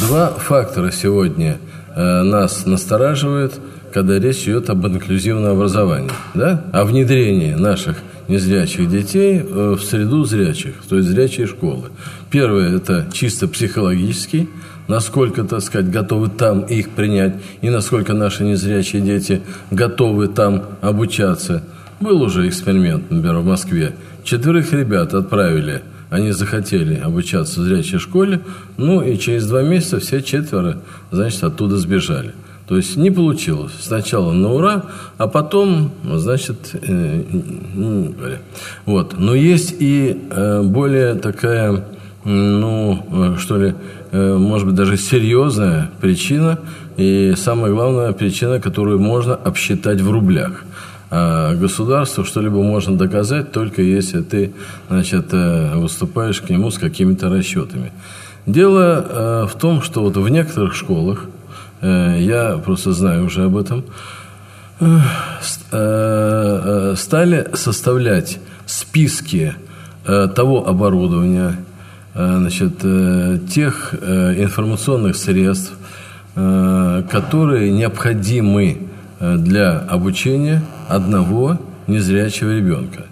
Два 0.00 0.30
фактора 0.30 0.90
сегодня 0.90 1.58
э, 1.94 2.22
нас 2.22 2.66
настораживают, 2.66 3.54
когда 3.92 4.18
речь 4.18 4.44
идет 4.44 4.70
об 4.70 4.86
инклюзивном 4.86 5.52
образовании, 5.52 6.12
да? 6.34 6.64
о 6.72 6.84
внедрении 6.84 7.54
наших 7.54 7.98
незрячих 8.28 8.88
детей 8.88 9.40
э, 9.40 9.74
в 9.76 9.82
среду 9.82 10.24
зрячих, 10.24 10.74
то 10.88 10.96
есть 10.96 11.08
зрячие 11.08 11.46
школы. 11.46 11.90
Первое– 12.30 12.76
это 12.76 13.08
чисто 13.12 13.48
психологический 13.48 14.48
насколько, 14.90 15.44
так 15.44 15.60
сказать, 15.60 15.88
готовы 15.88 16.28
там 16.28 16.62
их 16.62 16.90
принять, 16.90 17.34
и 17.62 17.70
насколько 17.70 18.12
наши 18.12 18.42
незрячие 18.42 19.00
дети 19.00 19.40
готовы 19.70 20.26
там 20.26 20.64
обучаться. 20.80 21.62
Был 22.00 22.20
уже 22.22 22.48
эксперимент, 22.48 23.08
например, 23.08 23.36
в 23.36 23.46
Москве. 23.46 23.94
Четверых 24.24 24.72
ребят 24.72 25.14
отправили, 25.14 25.82
они 26.10 26.32
захотели 26.32 26.96
обучаться 26.96 27.60
в 27.60 27.64
зрячей 27.64 27.98
школе, 27.98 28.40
ну 28.78 29.00
и 29.00 29.16
через 29.16 29.46
два 29.46 29.62
месяца 29.62 30.00
все 30.00 30.22
четверо, 30.22 30.78
значит, 31.12 31.44
оттуда 31.44 31.76
сбежали. 31.76 32.34
То 32.66 32.76
есть 32.76 32.96
не 32.96 33.12
получилось. 33.12 33.72
Сначала 33.80 34.32
на 34.32 34.52
ура, 34.52 34.86
а 35.18 35.28
потом, 35.28 35.92
значит, 36.04 36.74
э. 36.82 37.22
Вот. 38.86 39.14
Но 39.18 39.34
есть 39.34 39.76
и 39.78 40.20
э, 40.30 40.62
более 40.62 41.14
такая, 41.14 41.84
ну, 42.24 43.06
э, 43.10 43.36
что 43.38 43.56
ли, 43.56 43.74
может 44.12 44.66
быть, 44.66 44.76
даже 44.76 44.96
серьезная 44.96 45.90
причина, 46.00 46.58
и 46.96 47.34
самая 47.36 47.72
главная 47.72 48.12
причина, 48.12 48.60
которую 48.60 48.98
можно 48.98 49.34
обсчитать 49.34 50.00
в 50.00 50.10
рублях. 50.10 50.64
А 51.10 51.54
государству 51.54 52.24
что-либо 52.24 52.62
можно 52.62 52.96
доказать, 52.96 53.52
только 53.52 53.82
если 53.82 54.20
ты 54.20 54.52
значит, 54.88 55.28
э, 55.32 55.76
выступаешь 55.76 56.40
к 56.40 56.50
нему 56.50 56.70
с 56.70 56.78
какими-то 56.78 57.28
расчетами. 57.28 57.92
Дело 58.46 59.06
э, 59.08 59.46
в 59.46 59.58
том, 59.58 59.82
что 59.82 60.02
вот 60.02 60.16
в 60.16 60.28
некоторых 60.28 60.74
школах, 60.74 61.24
я 61.82 62.60
просто 62.62 62.92
знаю 62.92 63.24
уже 63.24 63.44
об 63.44 63.56
этом, 63.56 63.84
стали 66.94 67.48
составлять 67.54 68.38
списки 68.66 69.54
того 70.04 70.68
оборудования, 70.68 71.56
Э, 71.56 71.69
значит, 72.38 72.80
э, 72.82 73.38
тех 73.48 73.94
э, 74.00 74.42
информационных 74.42 75.16
средств, 75.16 75.72
которые 76.32 77.72
необходимы 77.72 78.78
для 79.18 79.78
обучения 79.78 80.62
одного 80.88 81.58
незрячего 81.88 82.52
ребенка. 82.52 83.06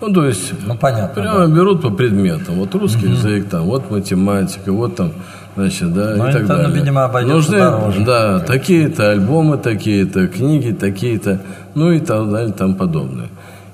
Ну, 0.00 0.12
то 0.12 0.26
есть, 0.26 0.52
ну, 0.66 0.76
понятно, 0.76 1.22
прямо 1.22 1.46
да. 1.46 1.54
берут 1.54 1.82
по 1.82 1.90
предметам. 1.90 2.56
Вот 2.56 2.74
русский 2.74 3.06
угу. 3.06 3.14
язык, 3.14 3.48
там, 3.48 3.64
вот 3.64 3.90
математика, 3.90 4.72
вот 4.72 4.96
там, 4.96 5.12
значит, 5.56 5.94
да, 5.94 6.14
Но 6.16 6.28
и 6.28 6.32
так 6.32 6.46
далее. 6.46 6.74
видимо, 6.74 7.08
Нужны, 7.22 7.58
дороже. 7.58 8.04
Да, 8.04 8.40
такие-то 8.40 9.10
альбомы, 9.10 9.56
такие-то 9.56 10.26
книги, 10.28 10.72
такие-то, 10.72 11.40
ну 11.74 11.92
и 11.92 12.00
так 12.00 12.30
далее, 12.30 12.52
там 12.52 12.74
подобное. 12.74 13.28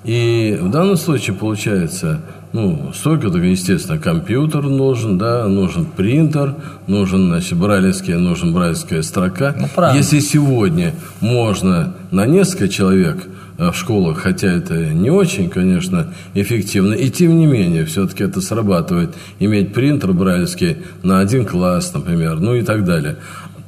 И 0.04 0.58
в 0.60 0.70
данном 0.70 0.96
случае 0.96 1.34
получается, 1.34 2.20
ну, 2.52 2.92
столько, 2.94 3.30
так, 3.30 3.42
естественно, 3.42 3.98
компьютер 3.98 4.62
нужен, 4.64 5.18
да, 5.18 5.46
нужен 5.46 5.84
принтер, 5.84 6.56
нужен, 6.86 7.28
значит, 7.28 7.56
брайлевский, 7.56 8.14
нужен 8.14 8.52
брайлевская 8.52 9.02
строка. 9.02 9.54
Ну, 9.56 9.94
Если 9.94 10.18
сегодня 10.18 10.94
можно 11.20 11.94
на 12.10 12.26
несколько 12.26 12.68
человек 12.68 13.28
в 13.56 13.74
школах, 13.74 14.18
хотя 14.18 14.48
это 14.48 14.74
не 14.74 15.10
очень, 15.10 15.50
конечно, 15.50 16.12
эффективно, 16.34 16.94
и 16.94 17.10
тем 17.10 17.38
не 17.38 17.46
менее, 17.46 17.84
все-таки 17.84 18.24
это 18.24 18.40
срабатывает, 18.40 19.14
иметь 19.38 19.74
принтер 19.74 20.12
брайлевский 20.12 20.78
на 21.02 21.20
один 21.20 21.44
класс, 21.44 21.92
например, 21.94 22.40
ну 22.40 22.54
и 22.54 22.62
так 22.62 22.84
далее 22.84 23.16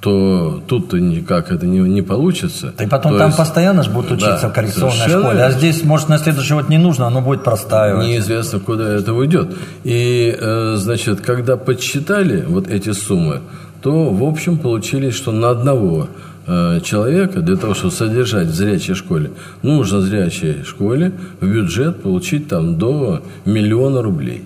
то 0.03 0.61
тут-то 0.67 0.99
никак 0.99 1.53
это 1.53 1.65
не, 1.65 1.79
не 1.79 2.03
получится. 2.03 2.75
И 2.81 2.87
потом 2.88 3.12
то 3.12 3.19
там 3.19 3.27
есть, 3.29 3.38
постоянно 3.38 3.85
же 3.85 3.91
будут 3.91 4.11
учиться 4.11 4.41
да, 4.43 4.49
в 4.49 4.53
коррекционной 4.53 5.09
школе, 5.09 5.45
а 5.45 5.53
здесь, 5.53 5.85
может, 5.85 6.09
на 6.09 6.19
следующий 6.19 6.55
год 6.55 6.69
не 6.69 6.79
нужно, 6.79 7.07
оно 7.07 7.21
будет 7.21 7.45
простаивать. 7.45 8.05
Неизвестно, 8.05 8.59
куда 8.59 8.95
это 8.95 9.15
уйдет. 9.15 9.55
И, 9.85 10.37
э, 10.37 10.75
значит, 10.77 11.21
когда 11.21 11.57
подсчитали 11.57 12.43
вот 12.45 12.67
эти 12.67 12.91
суммы, 12.91 13.43
то, 13.81 14.11
в 14.11 14.25
общем, 14.25 14.59
получились, 14.59 15.15
что 15.15 15.31
на 15.31 15.51
одного 15.51 16.09
э, 16.49 16.81
человека 16.83 17.41
для 17.41 17.57
того, 17.57 17.75
чтобы 17.75 17.93
содержать 17.93 18.49
в 18.49 18.55
зрячей 18.55 18.95
школе, 18.95 19.31
нужно 19.62 19.99
в 19.99 20.03
зрячей 20.03 20.65
школе 20.65 21.12
в 21.41 21.47
бюджет 21.47 22.03
получить 22.03 22.49
там 22.49 22.77
до 22.77 23.23
миллиона 23.45 24.03
рублей. 24.03 24.43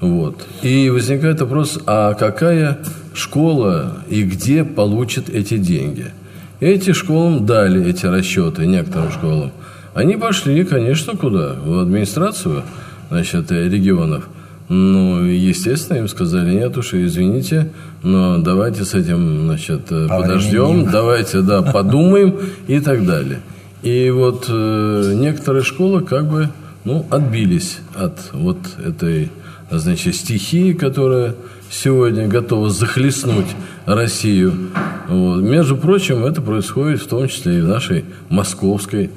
Вот. 0.00 0.46
И 0.62 0.88
возникает 0.88 1.42
вопрос, 1.42 1.78
а 1.84 2.14
какая 2.14 2.78
школа 3.14 4.04
и 4.08 4.22
где 4.22 4.64
получит 4.64 5.28
эти 5.30 5.56
деньги? 5.56 6.06
Эти 6.60 6.92
школам 6.92 7.46
дали 7.46 7.88
эти 7.88 8.06
расчеты, 8.06 8.66
некоторым 8.66 9.10
школам. 9.10 9.52
Они 9.94 10.16
пошли, 10.16 10.64
конечно, 10.64 11.16
куда? 11.16 11.54
В 11.54 11.80
администрацию 11.80 12.62
значит, 13.08 13.50
регионов. 13.50 14.28
Ну, 14.68 15.24
естественно, 15.24 15.98
им 15.98 16.08
сказали, 16.08 16.54
нет 16.54 16.76
уж, 16.76 16.94
извините, 16.94 17.72
но 18.04 18.38
давайте 18.38 18.84
с 18.84 18.94
этим, 18.94 19.46
значит, 19.46 19.86
подождем, 19.86 20.88
давайте, 20.88 21.40
да, 21.40 21.62
подумаем 21.62 22.36
и 22.68 22.78
так 22.78 23.04
далее. 23.04 23.40
И 23.82 24.10
вот 24.10 24.46
э, 24.48 25.12
некоторые 25.16 25.64
школы 25.64 26.02
как 26.02 26.30
бы, 26.30 26.50
ну, 26.84 27.04
отбились 27.10 27.78
от 27.96 28.18
вот 28.32 28.58
этой 28.78 29.30
значит, 29.72 30.14
стихии, 30.14 30.72
которая 30.72 31.34
сегодня 31.70 32.26
готова 32.26 32.68
захлестнуть 32.70 33.46
Россию. 33.86 34.70
Вот. 35.08 35.40
Между 35.42 35.76
прочим, 35.76 36.24
это 36.24 36.42
происходит 36.42 37.00
в 37.00 37.08
том 37.08 37.28
числе 37.28 37.58
и 37.58 37.60
в 37.60 37.68
нашей 37.68 38.04
московской, 38.28 39.10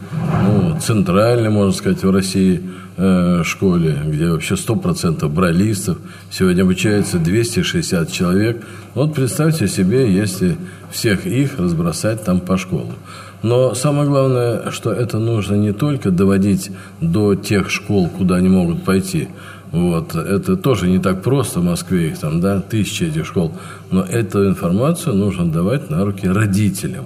ну, 0.46 0.80
центральной, 0.80 1.50
можно 1.50 1.74
сказать, 1.74 2.04
в 2.04 2.12
России 2.12 2.62
э, 2.98 3.42
школе, 3.44 3.98
где 4.06 4.30
вообще 4.30 4.56
100% 4.56 5.28
бралистов. 5.28 5.98
Сегодня 6.32 6.64
обучается 6.64 7.18
260 7.20 8.12
человек. 8.12 8.64
Вот 8.94 9.14
представьте 9.16 9.68
себе, 9.68 10.12
если 10.12 10.58
всех 10.92 11.26
их 11.26 11.60
разбросать 11.60 12.24
там 12.24 12.40
по 12.40 12.58
школам. 12.58 12.96
Но 13.42 13.74
самое 13.74 14.08
главное, 14.08 14.72
что 14.72 14.92
это 14.94 15.20
нужно 15.20 15.56
не 15.56 15.74
только 15.74 16.12
доводить 16.12 16.72
до 17.02 17.36
тех 17.36 17.70
школ, 17.70 18.08
куда 18.08 18.36
они 18.36 18.48
могут 18.48 18.84
пойти, 18.84 19.28
вот. 19.74 20.16
Это 20.16 20.56
тоже 20.56 20.88
не 20.88 21.00
так 21.00 21.24
просто 21.24 21.60
в 21.60 21.64
Москве, 21.64 22.10
их 22.10 22.20
там, 22.20 22.40
да, 22.40 22.62
тысячи 22.62 23.06
этих 23.06 23.26
школ. 23.26 23.54
Но 23.90 24.04
эту 24.04 24.48
информацию 24.48 25.16
нужно 25.16 25.52
давать 25.52 25.90
на 25.90 26.06
руки 26.06 26.28
родителям. 26.28 27.06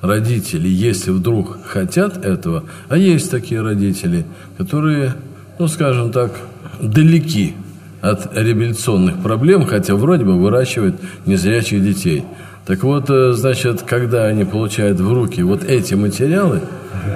Родители, 0.00 0.68
если 0.68 1.10
вдруг 1.10 1.58
хотят 1.66 2.24
этого, 2.24 2.64
а 2.88 2.96
есть 2.96 3.30
такие 3.30 3.60
родители, 3.60 4.24
которые, 4.56 5.16
ну, 5.58 5.68
скажем 5.68 6.10
так, 6.10 6.32
далеки 6.80 7.54
от 8.00 8.34
реабилитационных 8.34 9.22
проблем, 9.22 9.66
хотя 9.66 9.94
вроде 9.94 10.24
бы 10.24 10.40
выращивают 10.40 10.96
незрячих 11.26 11.82
детей. 11.82 12.24
Так 12.64 12.84
вот, 12.84 13.10
э, 13.10 13.32
значит, 13.32 13.82
когда 13.82 14.24
они 14.24 14.44
получают 14.44 14.98
в 14.98 15.12
руки 15.12 15.42
вот 15.42 15.62
эти 15.62 15.92
материалы, 15.92 16.62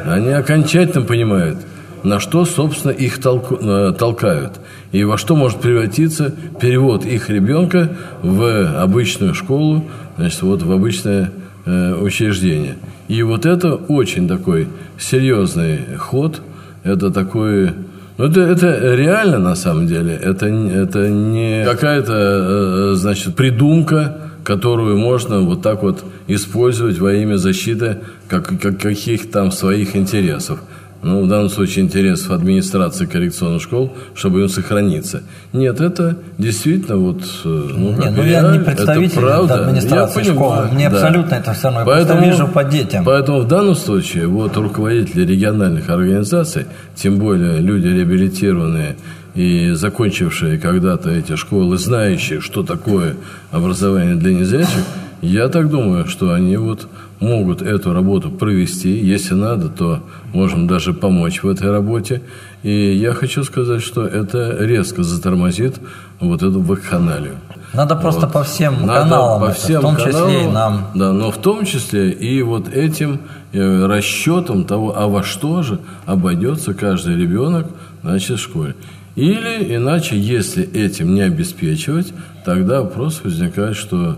они 0.04 0.28
окончательно 0.32 1.02
понимают– 1.02 1.56
на 2.02 2.20
что, 2.20 2.44
собственно, 2.44 2.92
их 2.92 3.20
толку, 3.20 3.56
э, 3.60 3.92
толкают. 3.98 4.60
И 4.92 5.04
во 5.04 5.16
что 5.18 5.36
может 5.36 5.60
превратиться 5.60 6.34
перевод 6.60 7.04
их 7.04 7.30
ребенка 7.30 7.90
в 8.22 8.80
обычную 8.82 9.34
школу, 9.34 9.84
значит, 10.16 10.42
вот 10.42 10.62
в 10.62 10.72
обычное 10.72 11.32
э, 11.64 11.94
учреждение. 11.94 12.76
И 13.08 13.22
вот 13.22 13.46
это 13.46 13.74
очень 13.74 14.28
такой 14.28 14.68
серьезный 14.98 15.80
ход, 15.98 16.40
это 16.82 17.10
такой 17.10 17.70
ну, 18.18 18.26
это, 18.26 18.40
это 18.40 18.94
реально 18.94 19.38
на 19.38 19.54
самом 19.54 19.86
деле. 19.86 20.14
Это, 20.14 20.46
это 20.46 21.08
не 21.08 21.64
какая-то, 21.64 22.12
э, 22.12 22.94
значит, 22.94 23.34
придумка, 23.34 24.18
которую 24.44 24.98
можно 24.98 25.40
вот 25.40 25.62
так 25.62 25.82
вот 25.82 26.04
использовать 26.26 26.98
во 26.98 27.14
имя 27.14 27.36
защиты 27.36 27.98
как, 28.28 28.48
как, 28.60 28.80
каких 28.80 29.30
там 29.30 29.52
своих 29.52 29.96
интересов 29.96 30.60
ну, 31.02 31.24
в 31.24 31.28
данном 31.28 31.50
случае 31.50 31.84
интересов 31.84 32.30
администрации 32.30 33.06
коррекционных 33.06 33.60
школ, 33.60 33.92
чтобы 34.14 34.40
им 34.40 34.48
сохраниться. 34.48 35.22
Нет, 35.52 35.80
это 35.80 36.16
действительно 36.38 36.96
вот... 36.96 37.22
Э, 37.44 37.48
ну, 37.48 37.90
Нет, 37.96 38.12
ну 38.16 38.22
я, 38.22 38.56
не 38.56 38.60
представитель 38.60 39.20
правда. 39.20 39.66
администрации 39.66 40.24
я 40.24 40.32
школы. 40.32 40.68
Мне 40.72 40.88
да. 40.88 40.96
абсолютно 40.96 41.34
это 41.34 41.52
все 41.54 41.64
равно. 41.64 41.80
Я 41.80 41.86
поэтому, 41.86 42.20
просто 42.20 42.30
вижу 42.30 42.48
по 42.48 42.64
детям. 42.64 43.04
Поэтому 43.04 43.40
в 43.40 43.48
данном 43.48 43.74
случае 43.74 44.28
вот 44.28 44.56
руководители 44.56 45.26
региональных 45.26 45.90
организаций, 45.90 46.66
тем 46.94 47.18
более 47.18 47.58
люди 47.58 47.88
реабилитированные 47.88 48.96
и 49.34 49.72
закончившие 49.72 50.56
когда-то 50.58 51.10
эти 51.10 51.34
школы, 51.34 51.78
знающие, 51.78 52.40
что 52.40 52.62
такое 52.62 53.16
образование 53.50 54.14
для 54.14 54.34
незрячих, 54.34 54.84
я 55.22 55.48
так 55.48 55.70
думаю, 55.70 56.06
что 56.06 56.32
они 56.32 56.56
вот 56.56 56.88
могут 57.20 57.62
эту 57.62 57.92
работу 57.92 58.30
провести. 58.30 58.90
Если 58.90 59.34
надо, 59.34 59.68
то 59.68 60.00
можем 60.32 60.66
даже 60.66 60.92
помочь 60.92 61.42
в 61.42 61.48
этой 61.48 61.70
работе. 61.70 62.22
И 62.64 62.92
я 62.92 63.12
хочу 63.12 63.44
сказать, 63.44 63.82
что 63.82 64.04
это 64.04 64.56
резко 64.58 65.04
затормозит 65.04 65.76
вот 66.20 66.42
эту 66.42 66.60
вакханалию. 66.60 67.36
Надо 67.72 67.96
просто 67.96 68.26
вот. 68.26 68.32
по 68.32 68.42
всем 68.42 68.84
Надо 68.84 69.10
каналам, 69.10 69.40
по 69.40 69.52
всем 69.52 69.78
в 69.78 69.82
том 69.82 69.96
каналам, 69.96 70.30
числе 70.30 70.44
и 70.44 70.52
нам. 70.52 70.86
Да, 70.94 71.12
но 71.12 71.30
в 71.30 71.38
том 71.38 71.64
числе 71.64 72.10
и 72.10 72.42
вот 72.42 72.68
этим 72.68 73.20
э, 73.52 73.86
расчетом 73.86 74.64
того, 74.64 74.92
а 74.96 75.06
во 75.06 75.22
что 75.22 75.62
же 75.62 75.78
обойдется 76.04 76.74
каждый 76.74 77.16
ребенок 77.16 77.68
значит, 78.02 78.38
в 78.38 78.42
школе. 78.42 78.74
Или 79.14 79.74
иначе, 79.76 80.18
если 80.18 80.64
этим 80.64 81.14
не 81.14 81.22
обеспечивать, 81.22 82.12
тогда 82.44 82.82
вопрос 82.82 83.20
возникает, 83.22 83.76
что 83.76 84.16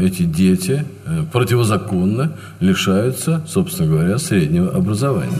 эти 0.00 0.22
дети 0.22 0.84
э, 1.04 1.24
противозаконно 1.32 2.36
лишаются, 2.60 3.44
собственно 3.46 3.88
говоря, 3.88 4.18
среднего 4.18 4.70
образования. 4.70 5.38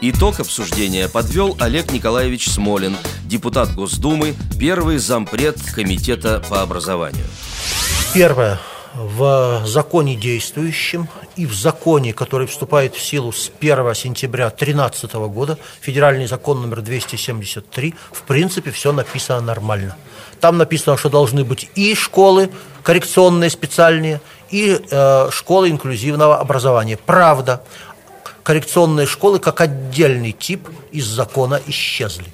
Итог 0.00 0.40
обсуждения 0.40 1.08
подвел 1.08 1.56
Олег 1.60 1.92
Николаевич 1.92 2.48
Смолин, 2.50 2.96
депутат 3.24 3.72
Госдумы, 3.72 4.34
первый 4.58 4.98
зампред 4.98 5.58
Комитета 5.74 6.42
по 6.48 6.60
образованию. 6.60 7.24
Первое. 8.12 8.58
В 8.94 9.62
законе 9.64 10.16
действующем 10.16 11.08
и 11.36 11.46
в 11.46 11.54
законе, 11.54 12.12
который 12.12 12.46
вступает 12.46 12.94
в 12.94 13.00
силу 13.00 13.32
с 13.32 13.50
1 13.58 13.94
сентября 13.94 14.50
2013 14.50 15.14
года, 15.14 15.58
федеральный 15.80 16.26
закон 16.26 16.60
номер 16.60 16.82
273, 16.82 17.94
в 18.12 18.22
принципе, 18.22 18.70
все 18.70 18.92
написано 18.92 19.40
нормально. 19.40 19.96
Там 20.40 20.58
написано, 20.58 20.98
что 20.98 21.08
должны 21.08 21.42
быть 21.42 21.70
и 21.74 21.94
школы 21.94 22.50
коррекционные 22.82 23.48
специальные, 23.48 24.20
и 24.50 24.78
э, 24.90 25.28
школы 25.30 25.70
инклюзивного 25.70 26.38
образования. 26.38 26.98
Правда, 26.98 27.64
коррекционные 28.42 29.06
школы 29.06 29.38
как 29.38 29.62
отдельный 29.62 30.32
тип 30.32 30.68
из 30.90 31.06
закона 31.06 31.60
исчезли 31.66 32.26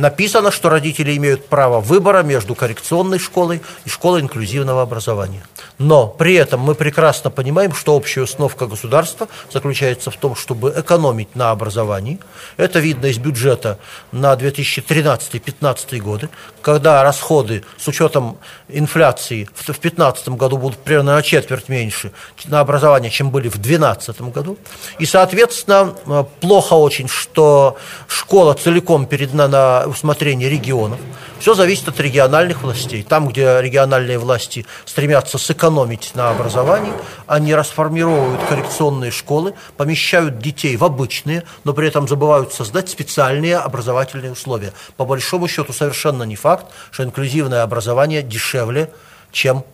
написано, 0.00 0.50
что 0.50 0.68
родители 0.68 1.16
имеют 1.16 1.46
право 1.46 1.80
выбора 1.80 2.22
между 2.22 2.54
коррекционной 2.54 3.18
школой 3.18 3.62
и 3.84 3.88
школой 3.88 4.20
инклюзивного 4.22 4.82
образования. 4.82 5.42
Но 5.78 6.06
при 6.06 6.34
этом 6.34 6.60
мы 6.60 6.74
прекрасно 6.74 7.30
понимаем, 7.30 7.74
что 7.74 7.96
общая 7.96 8.22
установка 8.22 8.66
государства 8.66 9.28
заключается 9.52 10.10
в 10.10 10.16
том, 10.16 10.34
чтобы 10.34 10.74
экономить 10.76 11.34
на 11.36 11.50
образовании. 11.50 12.18
Это 12.56 12.80
видно 12.80 13.06
из 13.06 13.18
бюджета 13.18 13.78
на 14.12 14.34
2013-2015 14.34 15.98
годы, 16.00 16.28
когда 16.62 17.02
расходы 17.02 17.64
с 17.78 17.88
учетом 17.88 18.38
инфляции 18.68 19.48
в 19.54 19.64
2015 19.64 20.28
году 20.30 20.58
будут 20.58 20.78
примерно 20.78 21.14
на 21.14 21.22
четверть 21.22 21.68
меньше 21.68 22.12
на 22.46 22.60
образование, 22.60 23.10
чем 23.10 23.30
были 23.30 23.48
в 23.48 23.58
2012 23.58 24.20
году. 24.32 24.58
И, 24.98 25.06
соответственно, 25.06 26.26
плохо 26.40 26.74
очень, 26.74 27.08
что 27.08 27.76
школа 28.08 28.54
целиком 28.54 29.06
передана 29.06 29.48
на 29.48 29.89
усмотрение 29.90 30.48
регионов. 30.48 30.98
Все 31.38 31.54
зависит 31.54 31.88
от 31.88 32.00
региональных 32.00 32.62
властей. 32.62 33.02
Там, 33.02 33.28
где 33.28 33.60
региональные 33.60 34.18
власти 34.18 34.64
стремятся 34.84 35.36
сэкономить 35.36 36.12
на 36.14 36.30
образовании, 36.30 36.92
они 37.26 37.54
расформировывают 37.54 38.40
коррекционные 38.48 39.10
школы, 39.10 39.54
помещают 39.76 40.38
детей 40.38 40.76
в 40.76 40.84
обычные, 40.84 41.44
но 41.64 41.72
при 41.72 41.88
этом 41.88 42.08
забывают 42.08 42.52
создать 42.54 42.88
специальные 42.88 43.56
образовательные 43.58 44.32
условия. 44.32 44.72
По 44.96 45.04
большому 45.04 45.48
счету 45.48 45.72
совершенно 45.72 46.22
не 46.22 46.36
факт, 46.36 46.66
что 46.90 47.04
инклюзивное 47.04 47.62
образование 47.62 48.22
дешевле, 48.22 48.90
чем 49.32 49.64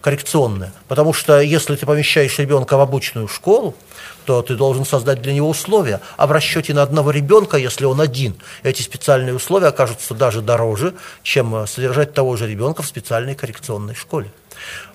коррекционная. 0.00 0.72
Потому 0.88 1.12
что 1.12 1.40
если 1.40 1.76
ты 1.76 1.86
помещаешь 1.86 2.38
ребенка 2.38 2.76
в 2.76 2.80
обычную 2.80 3.28
школу, 3.28 3.74
то 4.24 4.42
ты 4.42 4.54
должен 4.54 4.84
создать 4.84 5.22
для 5.22 5.32
него 5.32 5.48
условия. 5.48 6.00
А 6.16 6.26
в 6.26 6.32
расчете 6.32 6.74
на 6.74 6.82
одного 6.82 7.10
ребенка, 7.10 7.56
если 7.56 7.84
он 7.84 8.00
один, 8.00 8.36
эти 8.62 8.82
специальные 8.82 9.34
условия 9.34 9.68
окажутся 9.68 10.14
даже 10.14 10.40
дороже, 10.40 10.94
чем 11.22 11.54
э, 11.54 11.66
содержать 11.66 12.14
того 12.14 12.36
же 12.36 12.46
ребенка 12.46 12.82
в 12.82 12.86
специальной 12.86 13.34
коррекционной 13.34 13.94
школе. 13.94 14.30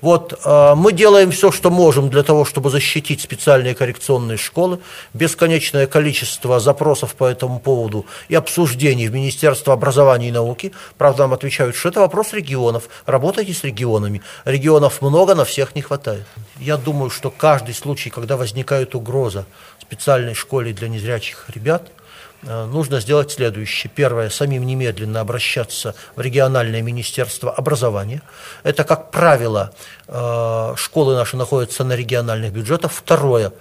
Вот, 0.01 0.39
э, 0.43 0.73
мы 0.75 0.91
делаем 0.91 1.31
все, 1.31 1.51
что 1.51 1.69
можем 1.69 2.09
для 2.09 2.23
того, 2.23 2.45
чтобы 2.45 2.69
защитить 2.69 3.21
специальные 3.21 3.75
коррекционные 3.75 4.37
школы. 4.37 4.79
Бесконечное 5.13 5.87
количество 5.87 6.59
запросов 6.59 7.15
по 7.15 7.25
этому 7.25 7.59
поводу 7.59 8.05
и 8.29 8.35
обсуждений 8.35 9.07
в 9.07 9.13
Министерство 9.13 9.73
образования 9.73 10.29
и 10.29 10.31
науки. 10.31 10.71
Правда, 10.97 11.23
нам 11.23 11.33
отвечают, 11.33 11.75
что 11.75 11.89
это 11.89 11.99
вопрос 11.99 12.33
регионов. 12.33 12.89
Работайте 13.05 13.53
с 13.53 13.63
регионами. 13.63 14.21
Регионов 14.45 15.01
много, 15.01 15.35
на 15.35 15.45
всех 15.45 15.75
не 15.75 15.81
хватает. 15.81 16.25
Я 16.59 16.77
думаю, 16.77 17.09
что 17.09 17.31
каждый 17.31 17.73
случай, 17.73 18.09
когда 18.09 18.37
возникает 18.37 18.95
угроза 18.95 19.45
специальной 19.81 20.33
школе 20.33 20.73
для 20.73 20.87
незрячих 20.87 21.45
ребят– 21.53 21.91
нужно 22.45 22.99
сделать 22.99 23.31
следующее. 23.31 23.91
Первое, 23.93 24.29
самим 24.29 24.65
немедленно 24.65 25.21
обращаться 25.21 25.95
в 26.15 26.21
региональное 26.21 26.81
министерство 26.81 27.51
образования. 27.51 28.21
Это, 28.63 28.83
как 28.83 29.11
правило, 29.11 29.73
э, 30.07 30.73
школы 30.77 31.15
наши 31.15 31.37
находятся 31.37 31.83
на 31.83 31.93
региональных 31.95 32.51
бюджетах. 32.51 32.91
Второе, 32.91 33.51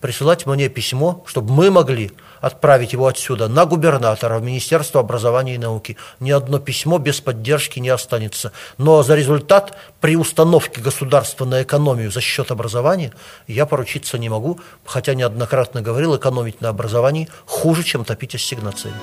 присылать 0.00 0.46
мне 0.46 0.68
письмо, 0.68 1.24
чтобы 1.26 1.52
мы 1.52 1.70
могли 1.70 2.12
отправить 2.40 2.92
его 2.92 3.06
отсюда 3.06 3.48
на 3.48 3.64
губернатора, 3.66 4.38
в 4.38 4.42
Министерство 4.42 5.00
образования 5.00 5.54
и 5.54 5.58
науки. 5.58 5.96
Ни 6.20 6.30
одно 6.30 6.58
письмо 6.58 6.98
без 6.98 7.20
поддержки 7.20 7.78
не 7.78 7.88
останется. 7.88 8.52
Но 8.78 9.02
за 9.02 9.14
результат 9.14 9.76
при 10.00 10.16
установке 10.16 10.80
государства 10.80 11.44
на 11.44 11.62
экономию 11.62 12.10
за 12.10 12.20
счет 12.20 12.50
образования 12.50 13.12
я 13.46 13.66
поручиться 13.66 14.18
не 14.18 14.28
могу, 14.28 14.60
хотя 14.84 15.14
неоднократно 15.14 15.82
говорил, 15.82 16.16
экономить 16.16 16.60
на 16.60 16.68
образовании 16.68 17.28
хуже, 17.46 17.82
чем 17.82 18.04
топить 18.04 18.34
ассигнациями. 18.34 18.96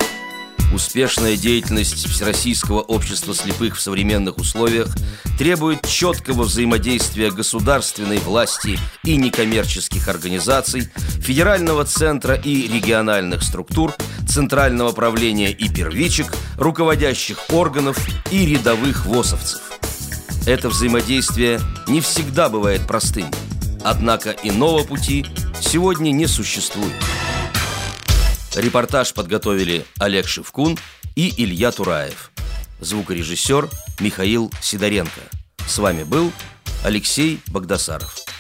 Успешная 0.74 1.38
деятельность 1.38 2.08
Всероссийского 2.08 2.82
общества 2.82 3.36
слепых 3.36 3.78
в 3.78 3.82
современных 3.82 4.40
условиях 4.40 4.88
требует 5.38 5.88
четкого 5.88 6.44
взаимодействия 6.44 7.30
государственной 7.30 8.18
власти 8.18 8.80
и 9.04 9.16
некоммерческих 9.18 10.08
организаций, 10.08 10.90
федерального 11.20 11.86
центра 11.86 12.34
и 12.34 12.68
региональных 12.68 13.44
структур, 13.44 13.94
центрального 14.28 14.94
правления 14.94 15.52
и 15.52 15.70
первичек, 15.70 16.34
руководящих 16.58 17.38
органов 17.52 17.98
и 18.32 18.44
рядовых 18.44 19.06
ВОСовцев. 19.06 19.62
Это 20.48 20.70
взаимодействие 20.70 21.62
не 21.88 22.02
всегда 22.02 22.50
бывает 22.50 22.82
простым, 22.88 23.28
однако 23.84 24.32
иного 24.42 24.84
пути 24.84 25.24
сегодня 25.62 26.10
не 26.10 26.26
существует. 26.26 26.94
Репортаж 28.56 29.14
подготовили 29.14 29.86
Олег 30.00 30.28
Шевкун 30.28 30.78
и 31.16 31.34
Илья 31.44 31.72
Тураев. 31.72 32.32
Звукорежиссер 32.80 33.70
Михаил 34.00 34.52
Сидоренко. 34.62 35.22
С 35.66 35.78
вами 35.80 36.04
был 36.04 36.32
Алексей 36.84 37.40
Богдасаров. 37.48 38.33